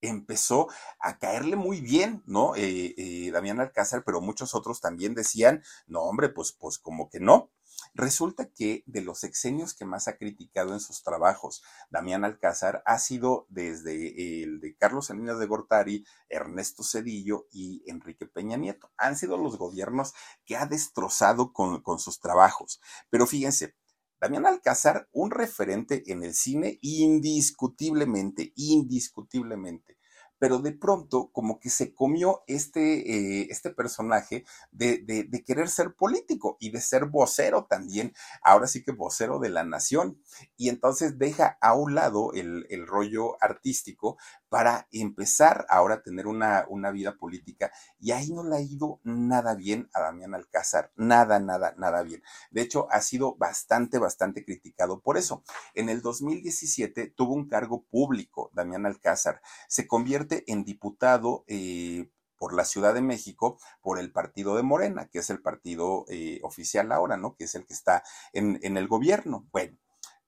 [0.01, 2.57] empezó a caerle muy bien, ¿no?
[2.57, 7.21] Eh, eh, Damián Alcázar, pero muchos otros también decían, no, hombre, pues, pues como que
[7.21, 7.51] no.
[7.93, 12.99] Resulta que de los exenios que más ha criticado en sus trabajos Damián Alcázar ha
[12.99, 18.91] sido desde el de Carlos Salinas de Gortari, Ernesto Cedillo y Enrique Peña Nieto.
[18.97, 20.15] Han sido los gobiernos
[20.47, 22.81] que ha destrozado con, con sus trabajos.
[23.11, 23.75] Pero fíjense,
[24.21, 30.01] Damián Alcázar, un referente en el cine indiscutiblemente, indiscutiblemente
[30.41, 35.95] pero de pronto como que se comió este, eh, este personaje de, de, querer ser
[35.95, 40.19] político y de ser vocero también, ahora sí que vocero de la nación.
[40.57, 44.17] Y entonces deja a un lado el, el rollo artístico
[44.51, 49.01] para empezar ahora a tener una, una vida política y ahí no le ha ido
[49.05, 52.23] nada bien a Damián Alcázar, nada, nada, nada bien.
[52.51, 55.45] De hecho, ha sido bastante, bastante criticado por eso.
[55.75, 62.55] En el 2017 tuvo un cargo público, Damián Alcázar, se convierte en diputado eh, por
[62.55, 66.91] la Ciudad de México por el partido de Morena, que es el partido eh, oficial
[66.91, 67.37] ahora, ¿no?
[67.37, 69.47] Que es el que está en, en el gobierno.
[69.53, 69.79] Bueno,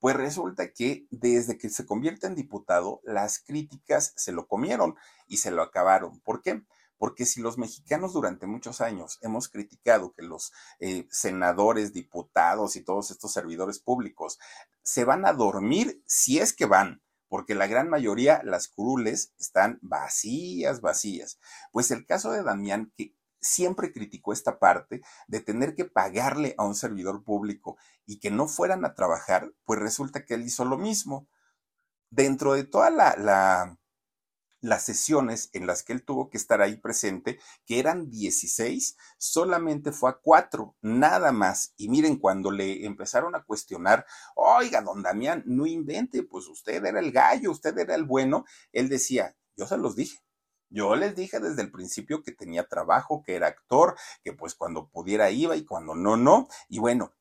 [0.02, 4.96] pues resulta que desde que se convierte en diputado, las críticas se lo comieron
[5.28, 6.18] y se lo acabaron.
[6.22, 6.64] ¿Por qué?
[6.98, 10.50] Porque si los mexicanos durante muchos años hemos criticado que los
[10.80, 14.40] eh, senadores, diputados y todos estos servidores públicos
[14.82, 19.78] se van a dormir si es que van, porque la gran mayoría, las curules, están
[19.82, 21.38] vacías, vacías.
[21.70, 26.64] Pues el caso de Damián, que siempre criticó esta parte de tener que pagarle a
[26.64, 27.76] un servidor público
[28.06, 31.28] y que no fueran a trabajar, pues resulta que él hizo lo mismo.
[32.10, 33.78] Dentro de toda la, la
[34.62, 39.90] las sesiones en las que él tuvo que estar ahí presente, que eran 16, solamente
[39.92, 41.74] fue a cuatro, nada más.
[41.76, 47.00] Y miren, cuando le empezaron a cuestionar, oiga, don Damián, no invente, pues usted era
[47.00, 50.18] el gallo, usted era el bueno, él decía, yo se los dije.
[50.72, 54.88] Yo les dije desde el principio que tenía trabajo, que era actor, que pues cuando
[54.88, 56.48] pudiera iba y cuando no, no.
[56.68, 57.12] Y bueno,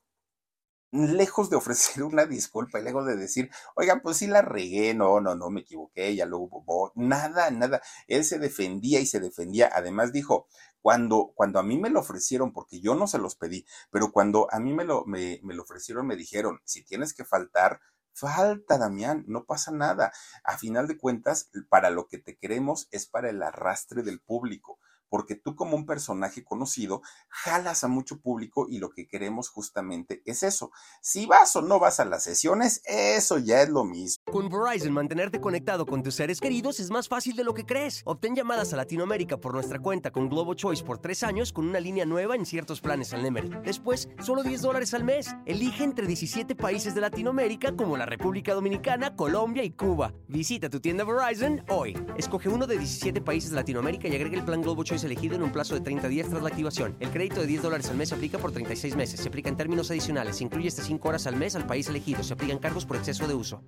[0.92, 5.20] lejos de ofrecer una disculpa y lejos de decir, oigan, pues sí la regué, no,
[5.20, 7.82] no, no, me equivoqué, ya luego, nada, nada.
[8.06, 9.70] Él se defendía y se defendía.
[9.74, 10.46] Además dijo,
[10.80, 14.48] cuando, cuando a mí me lo ofrecieron, porque yo no se los pedí, pero cuando
[14.50, 17.80] a mí me lo, me, me lo ofrecieron, me dijeron, si tienes que faltar,
[18.14, 20.12] falta, Damián, no pasa nada.
[20.44, 24.78] A final de cuentas, para lo que te queremos es para el arrastre del público
[25.12, 30.22] porque tú como un personaje conocido jalas a mucho público y lo que queremos justamente
[30.24, 30.70] es eso.
[31.02, 34.24] Si vas o no vas a las sesiones, eso ya es lo mismo.
[34.32, 38.00] Con Verizon, mantenerte conectado con tus seres queridos es más fácil de lo que crees.
[38.06, 41.78] Obtén llamadas a Latinoamérica por nuestra cuenta con Globo Choice por tres años con una
[41.78, 43.60] línea nueva en ciertos planes al Nemer.
[43.60, 45.36] Después, solo 10 dólares al mes.
[45.44, 50.14] Elige entre 17 países de Latinoamérica como la República Dominicana, Colombia y Cuba.
[50.28, 52.02] Visita tu tienda Verizon hoy.
[52.16, 55.42] Escoge uno de 17 países de Latinoamérica y agrega el plan Globo Choice elegido en
[55.42, 56.96] un plazo de 30 días tras la activación.
[57.00, 59.20] El crédito de 10 dólares al mes se aplica por 36 meses.
[59.20, 60.36] Se aplica en términos adicionales.
[60.36, 62.22] Se incluye hasta 5 horas al mes al país elegido.
[62.22, 63.62] Se aplican cargos por exceso de uso.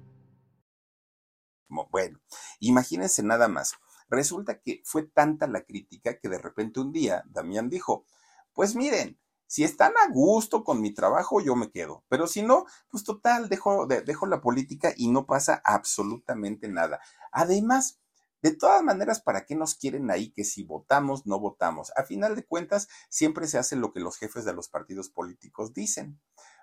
[1.68, 2.20] Bueno,
[2.61, 3.74] imagínense nada más.
[4.09, 8.05] Resulta que fue tanta la crítica que de repente un día Damián dijo,
[8.53, 12.05] pues miren, si están a gusto con mi trabajo, yo me quedo.
[12.09, 17.01] Pero si no, pues total, dejo, dejo la política y no pasa absolutamente nada.
[17.30, 18.01] Además,
[18.45, 21.92] de todas maneras, ¿para qué nos quieren ahí que si votamos, no votamos?
[21.97, 25.72] A final de cuentas, siempre se hace lo que los jefes de los partidos políticos
[25.72, 26.20] dicen.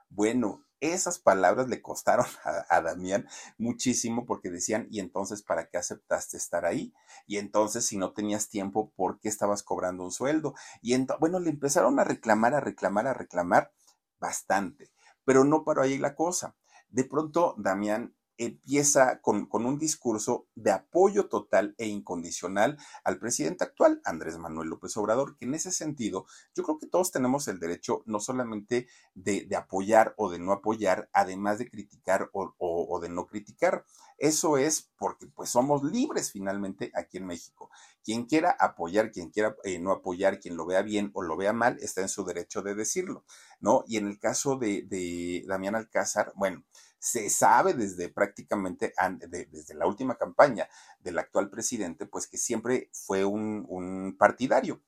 [0.08, 2.28] Bueno, esas palabras le costaron
[2.70, 3.28] a, Damián
[3.58, 6.94] muchísimo porque decían, y entonces, ¿para qué aceptaste estar ahí?
[7.26, 10.54] Y entonces, si no tenías tiempo, ¿por qué estabas cobrando un sueldo?
[10.84, 13.74] Y bueno, le empezaron a reclamar, a reclamar, a reclamar
[14.20, 14.92] bastante,
[15.26, 16.56] pero no paró ahí la cosa.
[16.90, 18.14] De pronto, Damián
[18.46, 24.98] empieza con, un discurso de apoyo total e incondicional al presidente actual, Andrés Manuel López
[24.98, 26.26] Obrador, que en ese sentido
[26.56, 31.08] yo creo que todos tenemos el derecho no solamente de, apoyar o de no apoyar,
[31.14, 33.86] además de criticar o, de no criticar.
[34.18, 37.70] Eso es porque pues somos libres finalmente aquí en México.
[38.04, 41.54] Quien quiera apoyar, quien quiera eh, no apoyar, quien lo vea bien o lo vea
[41.54, 43.24] mal, está en su derecho de decirlo,
[43.60, 43.84] ¿no?
[43.88, 46.64] Y en el caso de, de Damián Alcázar, bueno,
[47.02, 48.94] se sabe desde prácticamente,
[49.28, 54.84] desde la última campaña del actual presidente, pues que siempre fue un, partidario.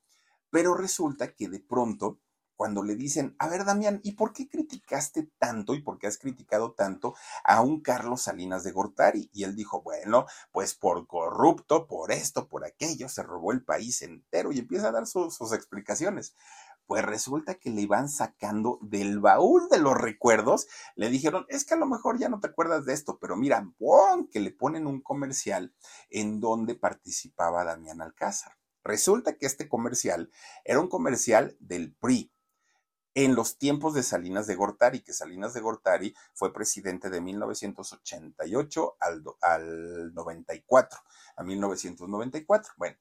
[0.52, 2.20] Pero resulta que de pronto,
[2.56, 6.20] cuando le dicen, a ver, Damián, ¿y por qué criticaste tanto y por qué has
[6.20, 9.32] criticado tanto a un Carlos Salinas de Gortari?
[9.34, 14.04] Y él dijo, bueno, pues por corrupto, por esto, por aquello, se robó el país
[14.04, 16.36] entero y empieza a dar sus explicaciones.
[16.86, 20.68] Pues resulta que le iban sacando del baúl de los recuerdos.
[20.96, 23.66] Le dijeron, es que a lo mejor ya no te acuerdas de esto, pero mira,
[23.78, 24.28] ¡pum!
[24.30, 25.74] que le ponen un comercial
[26.10, 28.58] en donde participaba Damián Alcázar.
[28.84, 30.30] Resulta que este comercial
[30.66, 32.34] era un comercial del PRI,
[33.16, 38.98] en los tiempos de Salinas de Gortari, que Salinas de Gortari fue presidente de 1988
[39.00, 41.00] al, al 94,
[41.36, 42.74] a 1994.
[42.78, 42.98] Bueno,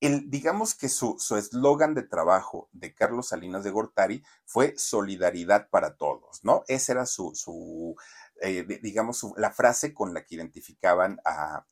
[0.00, 6.42] digamos que su eslogan de trabajo de Carlos Salinas de Gortari fue solidaridad para todos,
[6.42, 6.62] ¿no?
[6.68, 7.96] Esa era su, su
[8.42, 11.66] eh, digamos, la frase con la que identificaban a,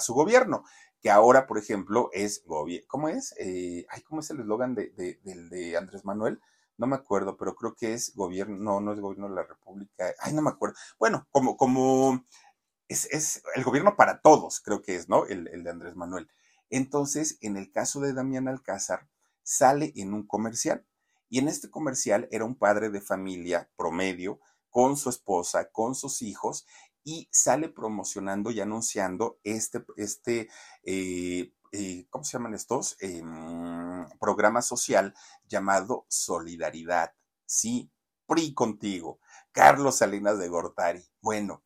[0.00, 0.64] su gobierno,
[1.00, 2.44] que ahora, por ejemplo, es
[2.86, 3.34] ¿cómo es?
[3.38, 6.40] Eh, ay, ¿cómo es el eslogan de, de, Andrés Manuel?
[6.76, 10.14] No me acuerdo, pero creo que es gobierno, no, no es gobierno de la República,
[10.20, 10.76] ay, no me acuerdo.
[10.98, 12.24] Bueno, como, como,
[12.88, 15.26] es, es el gobierno para todos, creo que es, ¿no?
[15.26, 16.28] El, el de Andrés Manuel.
[16.70, 19.08] Entonces, en el caso de Damián Alcázar,
[19.42, 20.86] sale en un comercial.
[21.28, 24.40] Y en este comercial era un padre de familia promedio,
[24.70, 26.66] con su esposa, con sus hijos,
[27.04, 30.48] y sale promocionando y anunciando este, este
[30.82, 32.96] eh, eh, ¿cómo se llaman estos?
[33.00, 35.12] Em, programa social
[35.48, 37.14] llamado Solidaridad.
[37.46, 37.90] Sí,
[38.26, 39.18] PRI contigo.
[39.50, 41.04] Carlos Salinas de Gortari.
[41.20, 41.64] Bueno,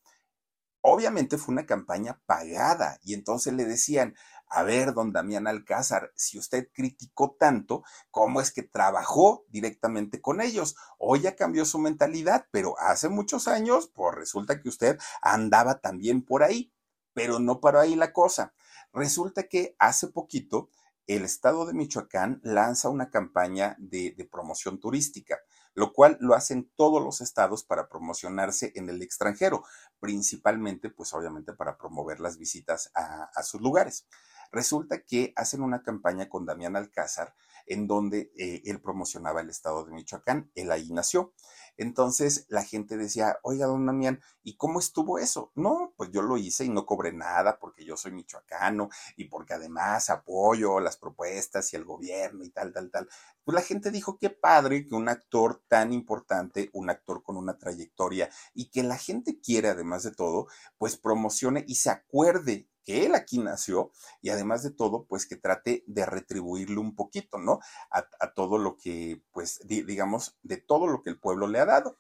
[0.80, 4.14] obviamente fue una campaña pagada y entonces le decían,
[4.50, 10.40] a ver, don Damián Alcázar, si usted criticó tanto, ¿cómo es que trabajó directamente con
[10.40, 10.76] ellos?
[10.98, 16.22] Hoy ya cambió su mentalidad, pero hace muchos años, pues resulta que usted andaba también
[16.22, 16.72] por ahí,
[17.12, 18.54] pero no para ahí la cosa.
[18.92, 20.70] Resulta que hace poquito
[21.06, 25.38] el estado de Michoacán lanza una campaña de, promoción turística,
[25.74, 29.64] lo cual lo hacen todos los estados para promocionarse en el extranjero,
[30.00, 34.06] principalmente, pues obviamente para promover las visitas a sus lugares.
[34.52, 37.34] Resulta que hacen una campaña con Damián Alcázar
[37.66, 41.32] en donde eh, él promocionaba el estado de Michoacán, él ahí nació.
[41.76, 45.52] Entonces la gente decía, oiga, don Damián, ¿y cómo estuvo eso?
[45.54, 49.54] No, pues yo lo hice y no cobré nada porque yo soy michoacano y porque
[49.54, 53.08] además apoyo las propuestas y el gobierno y tal, tal, tal.
[53.48, 57.56] Pues la gente dijo, qué padre que un actor tan importante, un actor con una
[57.56, 63.06] trayectoria y que la gente quiere además de todo, pues promocione y se acuerde que
[63.06, 63.90] él aquí nació
[64.20, 67.60] y además de todo, pues que trate de retribuirle un poquito, ¿no?
[67.90, 71.96] A, todo lo que, pues, digamos, de todo lo que el pueblo le ha dado.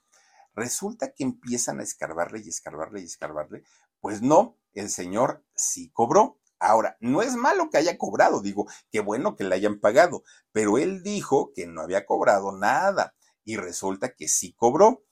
[0.54, 3.62] Resulta que empiezan a escarbarle y escarbarle y escarbarle.
[4.00, 6.38] Pues no, el señor sí cobró.
[6.60, 10.78] Ahora, no es malo que haya cobrado, digo, qué bueno que le hayan pagado, pero
[10.78, 15.02] él dijo que no había cobrado nada y resulta que sí cobró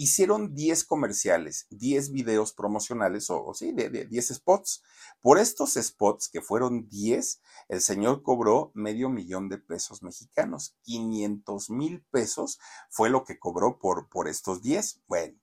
[0.00, 4.82] hicieron 10 comerciales, 10 videos promocionales, o, sí, de, 10 spots.
[5.20, 10.74] Por estos spots, que fueron 10, el señor cobró medio millón de pesos mexicanos.
[10.84, 15.02] 500 mil pesos fue lo que cobró por, por estos 10.
[15.06, 15.38] Bueno,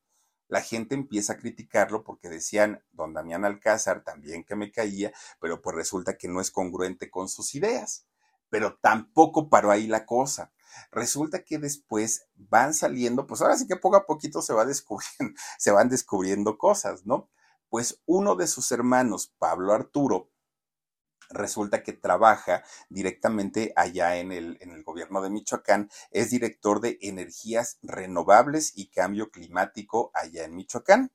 [0.48, 5.62] la gente empieza a criticarlo porque decían, don Damián Alcázar también que me caía, pero
[5.62, 8.06] pues resulta que no es congruente con sus ideas.
[8.50, 10.52] Pero tampoco paró ahí la cosa
[10.92, 14.54] Resulta que después van saliendo, pues ahora sí que poco a poquito se,
[15.58, 17.30] se van descubriendo cosas, ¿no?
[17.70, 20.30] Pues uno de sus hermanos, Pablo Arturo,
[21.30, 26.98] resulta que trabaja directamente allá en el, en el, gobierno de Michoacán, es director de
[27.02, 31.12] energías renovables y cambio climático allá en Michoacán.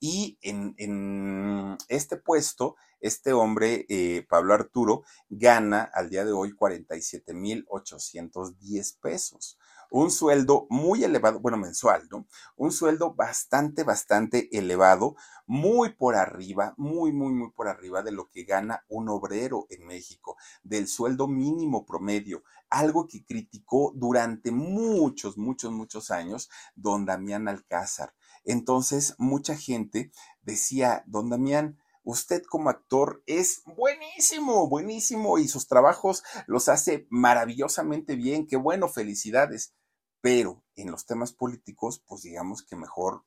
[0.00, 6.52] Y en, en este puesto, este hombre, eh, Pablo Arturo, gana al día de hoy
[6.52, 9.58] 47.810 pesos
[9.92, 12.26] un sueldo muy elevado, bueno, mensual, ¿no?
[12.56, 15.16] Un sueldo bastante, bastante elevado,
[15.46, 19.86] muy por arriba, muy, muy, muy por arriba de lo que gana un obrero en
[19.86, 27.46] México, del sueldo mínimo promedio, algo que criticó durante muchos, muchos, muchos años don Damián
[27.46, 28.14] Alcázar.
[28.44, 36.24] Entonces, mucha gente decía, don Damián, usted como actor es buenísimo, buenísimo y sus trabajos
[36.46, 39.74] los hace maravillosamente bien, qué bueno, felicidades
[40.22, 43.24] pero en los temas políticos, pues digamos que mejor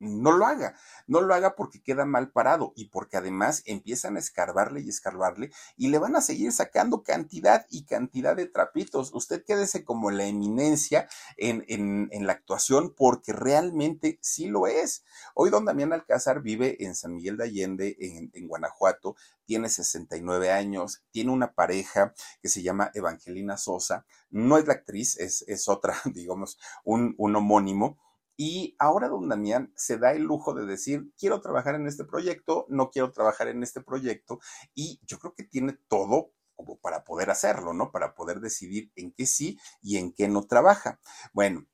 [0.00, 0.74] no lo haga,
[1.06, 5.50] no lo haga porque queda mal parado y porque además empiezan a escarbarle y escarbarle
[5.76, 9.12] y le van a seguir sacando cantidad y cantidad de trapitos.
[9.12, 15.04] Usted quédese como la eminencia en, en, la actuación porque realmente sí lo es.
[15.34, 20.52] Hoy don Damián Alcázar vive en San Miguel de Allende, en, en Guanajuato, tiene 69
[20.52, 25.68] años, tiene una pareja que se llama Evangelina Sosa, no es la actriz, es, es
[25.68, 27.98] otra, digamos, un, un homónimo
[28.40, 32.66] y ahora don Damián se da el lujo de decir, quiero trabajar en este proyecto,
[32.68, 34.38] no quiero trabajar en este proyecto.
[34.76, 37.90] Y yo creo que tiene todo como para poder hacerlo, ¿no?
[37.90, 41.00] Para poder decidir en qué sí y en qué no trabaja.
[41.32, 41.66] Bueno,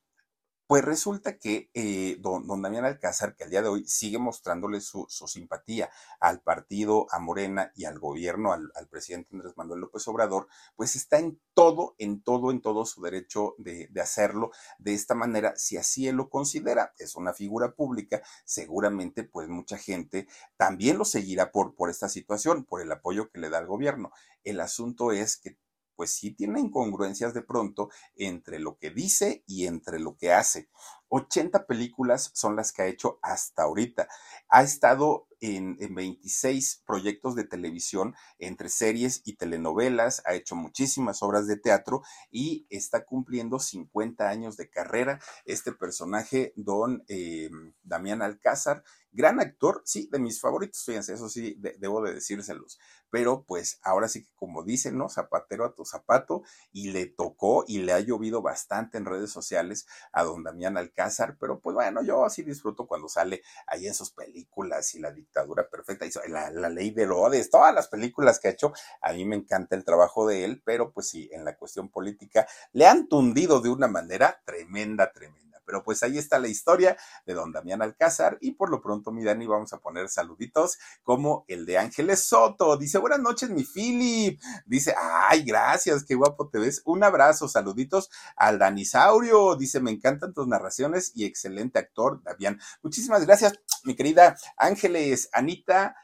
[0.67, 5.05] pues resulta que eh, don, Damián Alcázar, que al día de hoy sigue mostrándole su,
[5.09, 10.95] simpatía al partido, a Morena y al gobierno, al, presidente Andrés Manuel López Obrador, pues
[10.95, 15.55] está en todo, en todo, en todo su derecho de, de, hacerlo de esta manera,
[15.55, 16.93] si así él lo considera.
[16.97, 22.65] Es una figura pública, seguramente pues mucha gente también lo seguirá por, por esta situación,
[22.65, 24.11] por el apoyo que le da al gobierno.
[24.43, 25.57] El asunto es que
[25.95, 30.69] pues sí tiene incongruencias de pronto entre lo que dice y entre lo que hace.
[31.09, 34.07] 80 películas son las que ha hecho hasta ahorita.
[34.49, 41.47] Ha estado en, 26 proyectos de televisión entre series y telenovelas, ha hecho muchísimas obras
[41.47, 45.19] de teatro y está cumpliendo 50 años de carrera.
[45.45, 47.49] Este personaje, don eh,
[47.83, 52.79] Damián Alcázar, gran actor, sí, de mis favoritos, fíjense, eso sí, debo de decírselos.
[53.09, 55.07] Pero pues ahora sí que como dicen, ¿no?
[55.07, 56.43] Zapatero a tu zapato
[56.73, 61.37] y le tocó y le ha llovido bastante en redes sociales a don Damián Alcázar,
[61.39, 65.34] pero pues bueno, yo sí disfruto cuando sale ahí en sus películas y la dictadura
[65.69, 69.25] perfecta, y la, la ley de Lodes, todas las películas que ha hecho, a mí
[69.25, 73.07] me encanta el trabajo de él, pero pues sí, en la cuestión política le han
[73.07, 75.54] tundido de una manera tremenda, tremenda.
[75.65, 79.23] Pero pues ahí está la historia de don Damián Alcázar y por lo pronto, mi
[79.23, 82.77] Dani, vamos a poner saluditos como el de Ángeles Soto.
[82.77, 84.39] Dice, buenas noches, mi Philip.
[84.65, 86.81] Dice, ay, gracias, qué guapo te ves.
[86.85, 89.55] Un abrazo, saluditos al Danisaurio.
[89.55, 92.59] Dice, me encantan tus narraciones y excelente actor, Damián.
[92.81, 93.53] Muchísimas gracias,
[93.83, 95.95] mi querida Ángeles, Anita.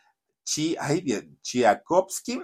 [0.43, 1.05] Chi, ay,
[1.41, 2.43] Chiakovsky,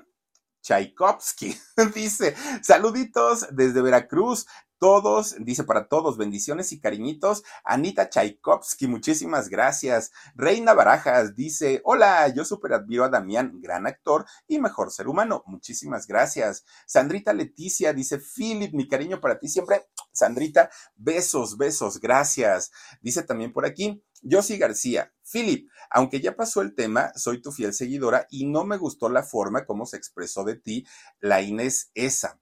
[0.62, 1.58] Tchaikovsky.
[1.96, 4.46] Dice, saluditos desde Veracruz
[4.80, 7.44] todos, dice para todos, bendiciones y cariñitos.
[7.64, 10.12] Anita Tchaikovsky, muchísimas gracias.
[10.36, 15.44] Reina Barajas dice, hola, yo super admiro a Damián, gran actor y mejor ser humano.
[15.48, 16.66] Muchísimas gracias.
[16.86, 19.88] Sandrita Leticia dice, Philip, mi cariño para ti siempre.
[20.12, 22.72] Sandrita, besos, besos, gracias.
[23.02, 27.74] Dice también por aquí, Josie García, Philip, aunque ya pasó el tema, soy tu fiel
[27.74, 30.86] seguidora y no me gustó la forma como se expresó de ti
[31.20, 32.40] la Inés esa.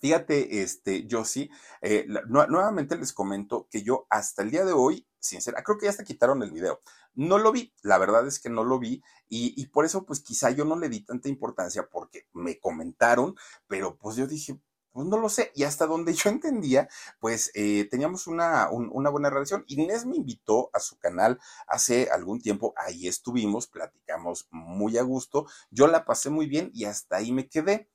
[0.00, 5.06] Fíjate, este, yo sí, eh, nuevamente les comento que yo hasta el día de hoy,
[5.20, 6.80] sincera, creo que ya hasta quitaron el video.
[7.14, 10.50] No lo vi, la verdad es que no lo vi y, por eso pues quizá
[10.50, 13.36] yo no le di tanta importancia porque me comentaron,
[13.68, 14.58] pero pues yo dije,
[14.92, 16.88] pues no lo sé, y hasta donde yo entendía,
[17.20, 19.64] pues eh, teníamos una, una buena relación.
[19.68, 25.46] Inés me invitó a su canal hace algún tiempo, ahí estuvimos, platicamos muy a gusto,
[25.70, 27.91] yo la pasé muy bien y hasta ahí me quedé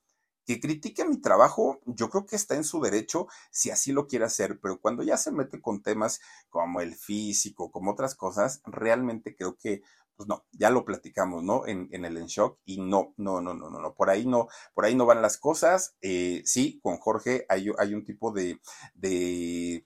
[0.47, 4.25] que critique mi trabajo, yo creo que está en su derecho si así lo quiere
[4.25, 9.35] hacer, pero cuando ya se mete con temas como el físico, como otras cosas, realmente
[9.35, 9.81] creo que,
[10.15, 11.67] pues no, ya lo platicamos, ¿no?
[11.67, 14.47] En, en el En Shock y no, no, no, no, no, no, por ahí no,
[14.73, 15.95] por ahí no van las cosas.
[16.01, 18.59] Eh, sí, con Jorge hay, hay un tipo de,
[18.95, 19.85] de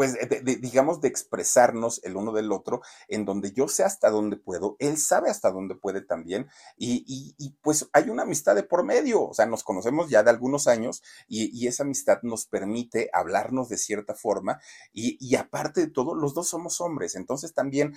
[0.00, 0.16] pues,
[0.62, 4.96] digamos, de expresarnos el uno del otro, en donde yo sé hasta dónde puedo, él
[4.96, 6.48] sabe hasta dónde puede también,
[6.78, 10.68] y, pues hay una amistad de por medio, o sea, nos conocemos ya de algunos
[10.68, 14.58] años y, esa amistad nos permite hablarnos de cierta forma,
[14.90, 17.94] y, aparte de todo, los dos somos hombres, entonces también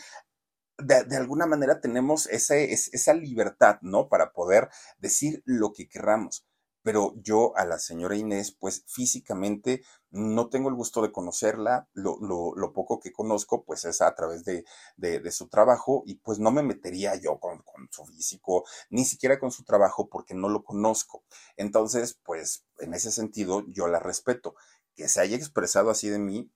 [0.77, 4.09] de, alguna manera tenemos esa libertad, ¿no?
[4.09, 6.45] Para poder decir lo que querramos
[6.83, 12.19] pero yo a la señora Inés, pues físicamente no tengo el gusto de conocerla, lo,
[12.19, 14.65] lo, poco que conozco, pues es a través de,
[14.97, 19.39] de, su trabajo y pues no me metería yo con, con, su físico, ni siquiera
[19.39, 21.23] con su trabajo porque no lo conozco.
[21.57, 24.55] Entonces, pues en ese sentido yo la respeto.
[24.95, 26.51] Que se haya expresado así de mí,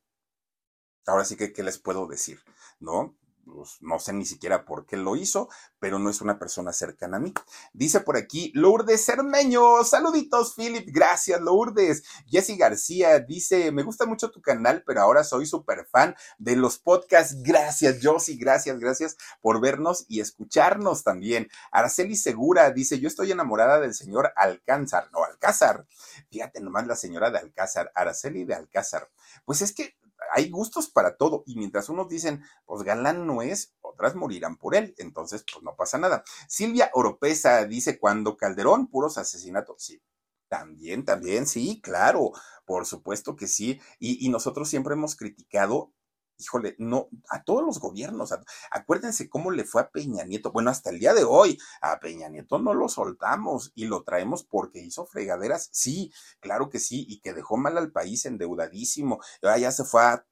[1.07, 2.39] ahora sí que, ¿qué les puedo decir?
[2.79, 3.15] ¿No?
[3.53, 7.17] Pues, no sé ni siquiera por qué lo hizo, pero no es una persona cercana
[7.17, 7.33] a mí.
[7.73, 12.03] Dice por aquí Lourdes Cermeño, saluditos Philip, gracias Lourdes.
[12.27, 16.77] Jessy García dice, me gusta mucho tu canal, pero ahora soy súper fan de los
[16.77, 17.41] podcasts.
[17.41, 21.49] Gracias Josie, gracias, gracias por vernos y escucharnos también.
[21.71, 25.87] Araceli Segura dice, yo estoy enamorada del señor Alcázar, no Alcázar.
[26.29, 29.09] Fíjate nomás la señora de Alcázar, Araceli de Alcázar.
[29.45, 29.96] Pues es que
[30.33, 34.75] hay gustos para todo y mientras unos dicen, pues galán no es, otras morirán por
[34.75, 36.23] él, entonces pues no pasa nada.
[36.47, 40.01] Silvia Oropesa dice, cuando Calderón, puros asesinatos, sí.
[40.49, 42.31] También, también, sí, claro,
[42.65, 43.81] por supuesto que sí.
[43.99, 45.91] Y, y nosotros siempre hemos criticado
[46.37, 48.33] híjole, no, a todos los gobiernos,
[48.71, 50.51] acuérdense cómo le fue a Peña Nieto.
[50.51, 54.43] Bueno, hasta el día de hoy, a Peña Nieto no lo soltamos y lo traemos
[54.43, 59.19] porque hizo fregaderas, sí, claro que sí, y que dejó mal al país endeudadísimo.
[59.41, 60.25] Ya se fue a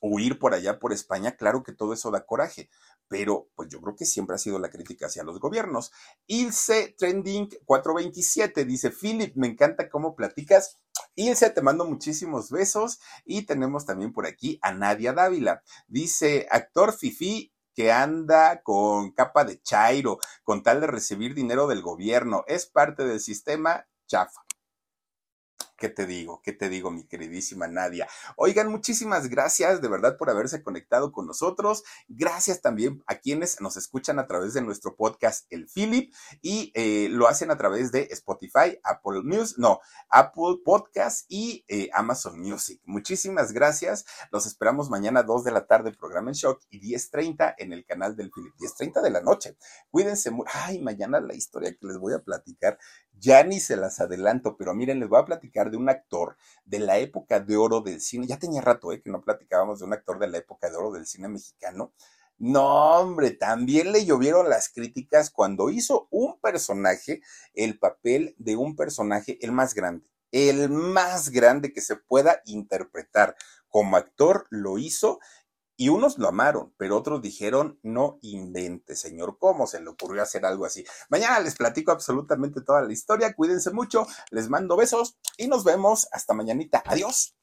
[0.00, 2.70] huir por allá por España, claro que todo eso da coraje,
[3.08, 5.92] pero pues yo creo que siempre ha sido la crítica hacia los gobiernos.
[6.26, 10.78] Ilse Trending 427 dice, Philip, me encanta cómo platicas
[11.20, 12.98] Ilse, te mando muchísimos besos.
[13.24, 15.62] Y tenemos también por aquí a Nadia Dávila.
[15.86, 21.82] Dice, actor Fifi que anda con capa de chairo, con tal de recibir dinero del
[21.82, 22.44] gobierno.
[22.46, 24.40] Es parte del sistema chafa.
[25.80, 26.42] ¿Qué te digo?
[26.42, 28.06] ¿Qué te digo, mi queridísima Nadia?
[28.36, 31.84] Oigan, muchísimas gracias de verdad por haberse conectado con nosotros.
[32.06, 36.12] Gracias también a quienes nos escuchan a través de nuestro podcast El Philip
[36.42, 41.88] y eh, lo hacen a través de Spotify, Apple News, no, Apple Podcast y eh,
[41.94, 42.82] Amazon Music.
[42.84, 44.04] Muchísimas gracias.
[44.30, 48.16] Los esperamos mañana 2 de la tarde, programa en shock y 10.30 en el canal
[48.16, 48.54] del Philip.
[48.56, 49.56] 10.30 de la noche.
[49.90, 50.30] Cuídense.
[50.52, 52.78] Ay, mañana la historia que les voy a platicar
[53.20, 56.80] ya ni se las adelanto, pero miren, les voy a platicar de un actor de
[56.80, 58.26] la época de oro del cine.
[58.26, 60.90] Ya tenía rato eh, que no platicábamos de un actor de la época de oro
[60.90, 61.92] del cine mexicano.
[62.38, 67.20] No, hombre, también le llovieron las críticas cuando hizo un personaje,
[67.54, 73.36] el papel de un personaje, el más grande, el más grande que se pueda interpretar
[73.68, 75.20] como actor, lo hizo
[75.80, 80.44] y unos lo amaron, pero otros dijeron, no invente, señor, ¿cómo se le ocurrió hacer
[80.44, 80.84] algo así?
[81.08, 86.06] Mañana les platico absolutamente toda la historia, cuídense mucho, les mando besos y nos vemos
[86.12, 86.82] hasta mañanita.
[86.84, 87.39] Adiós.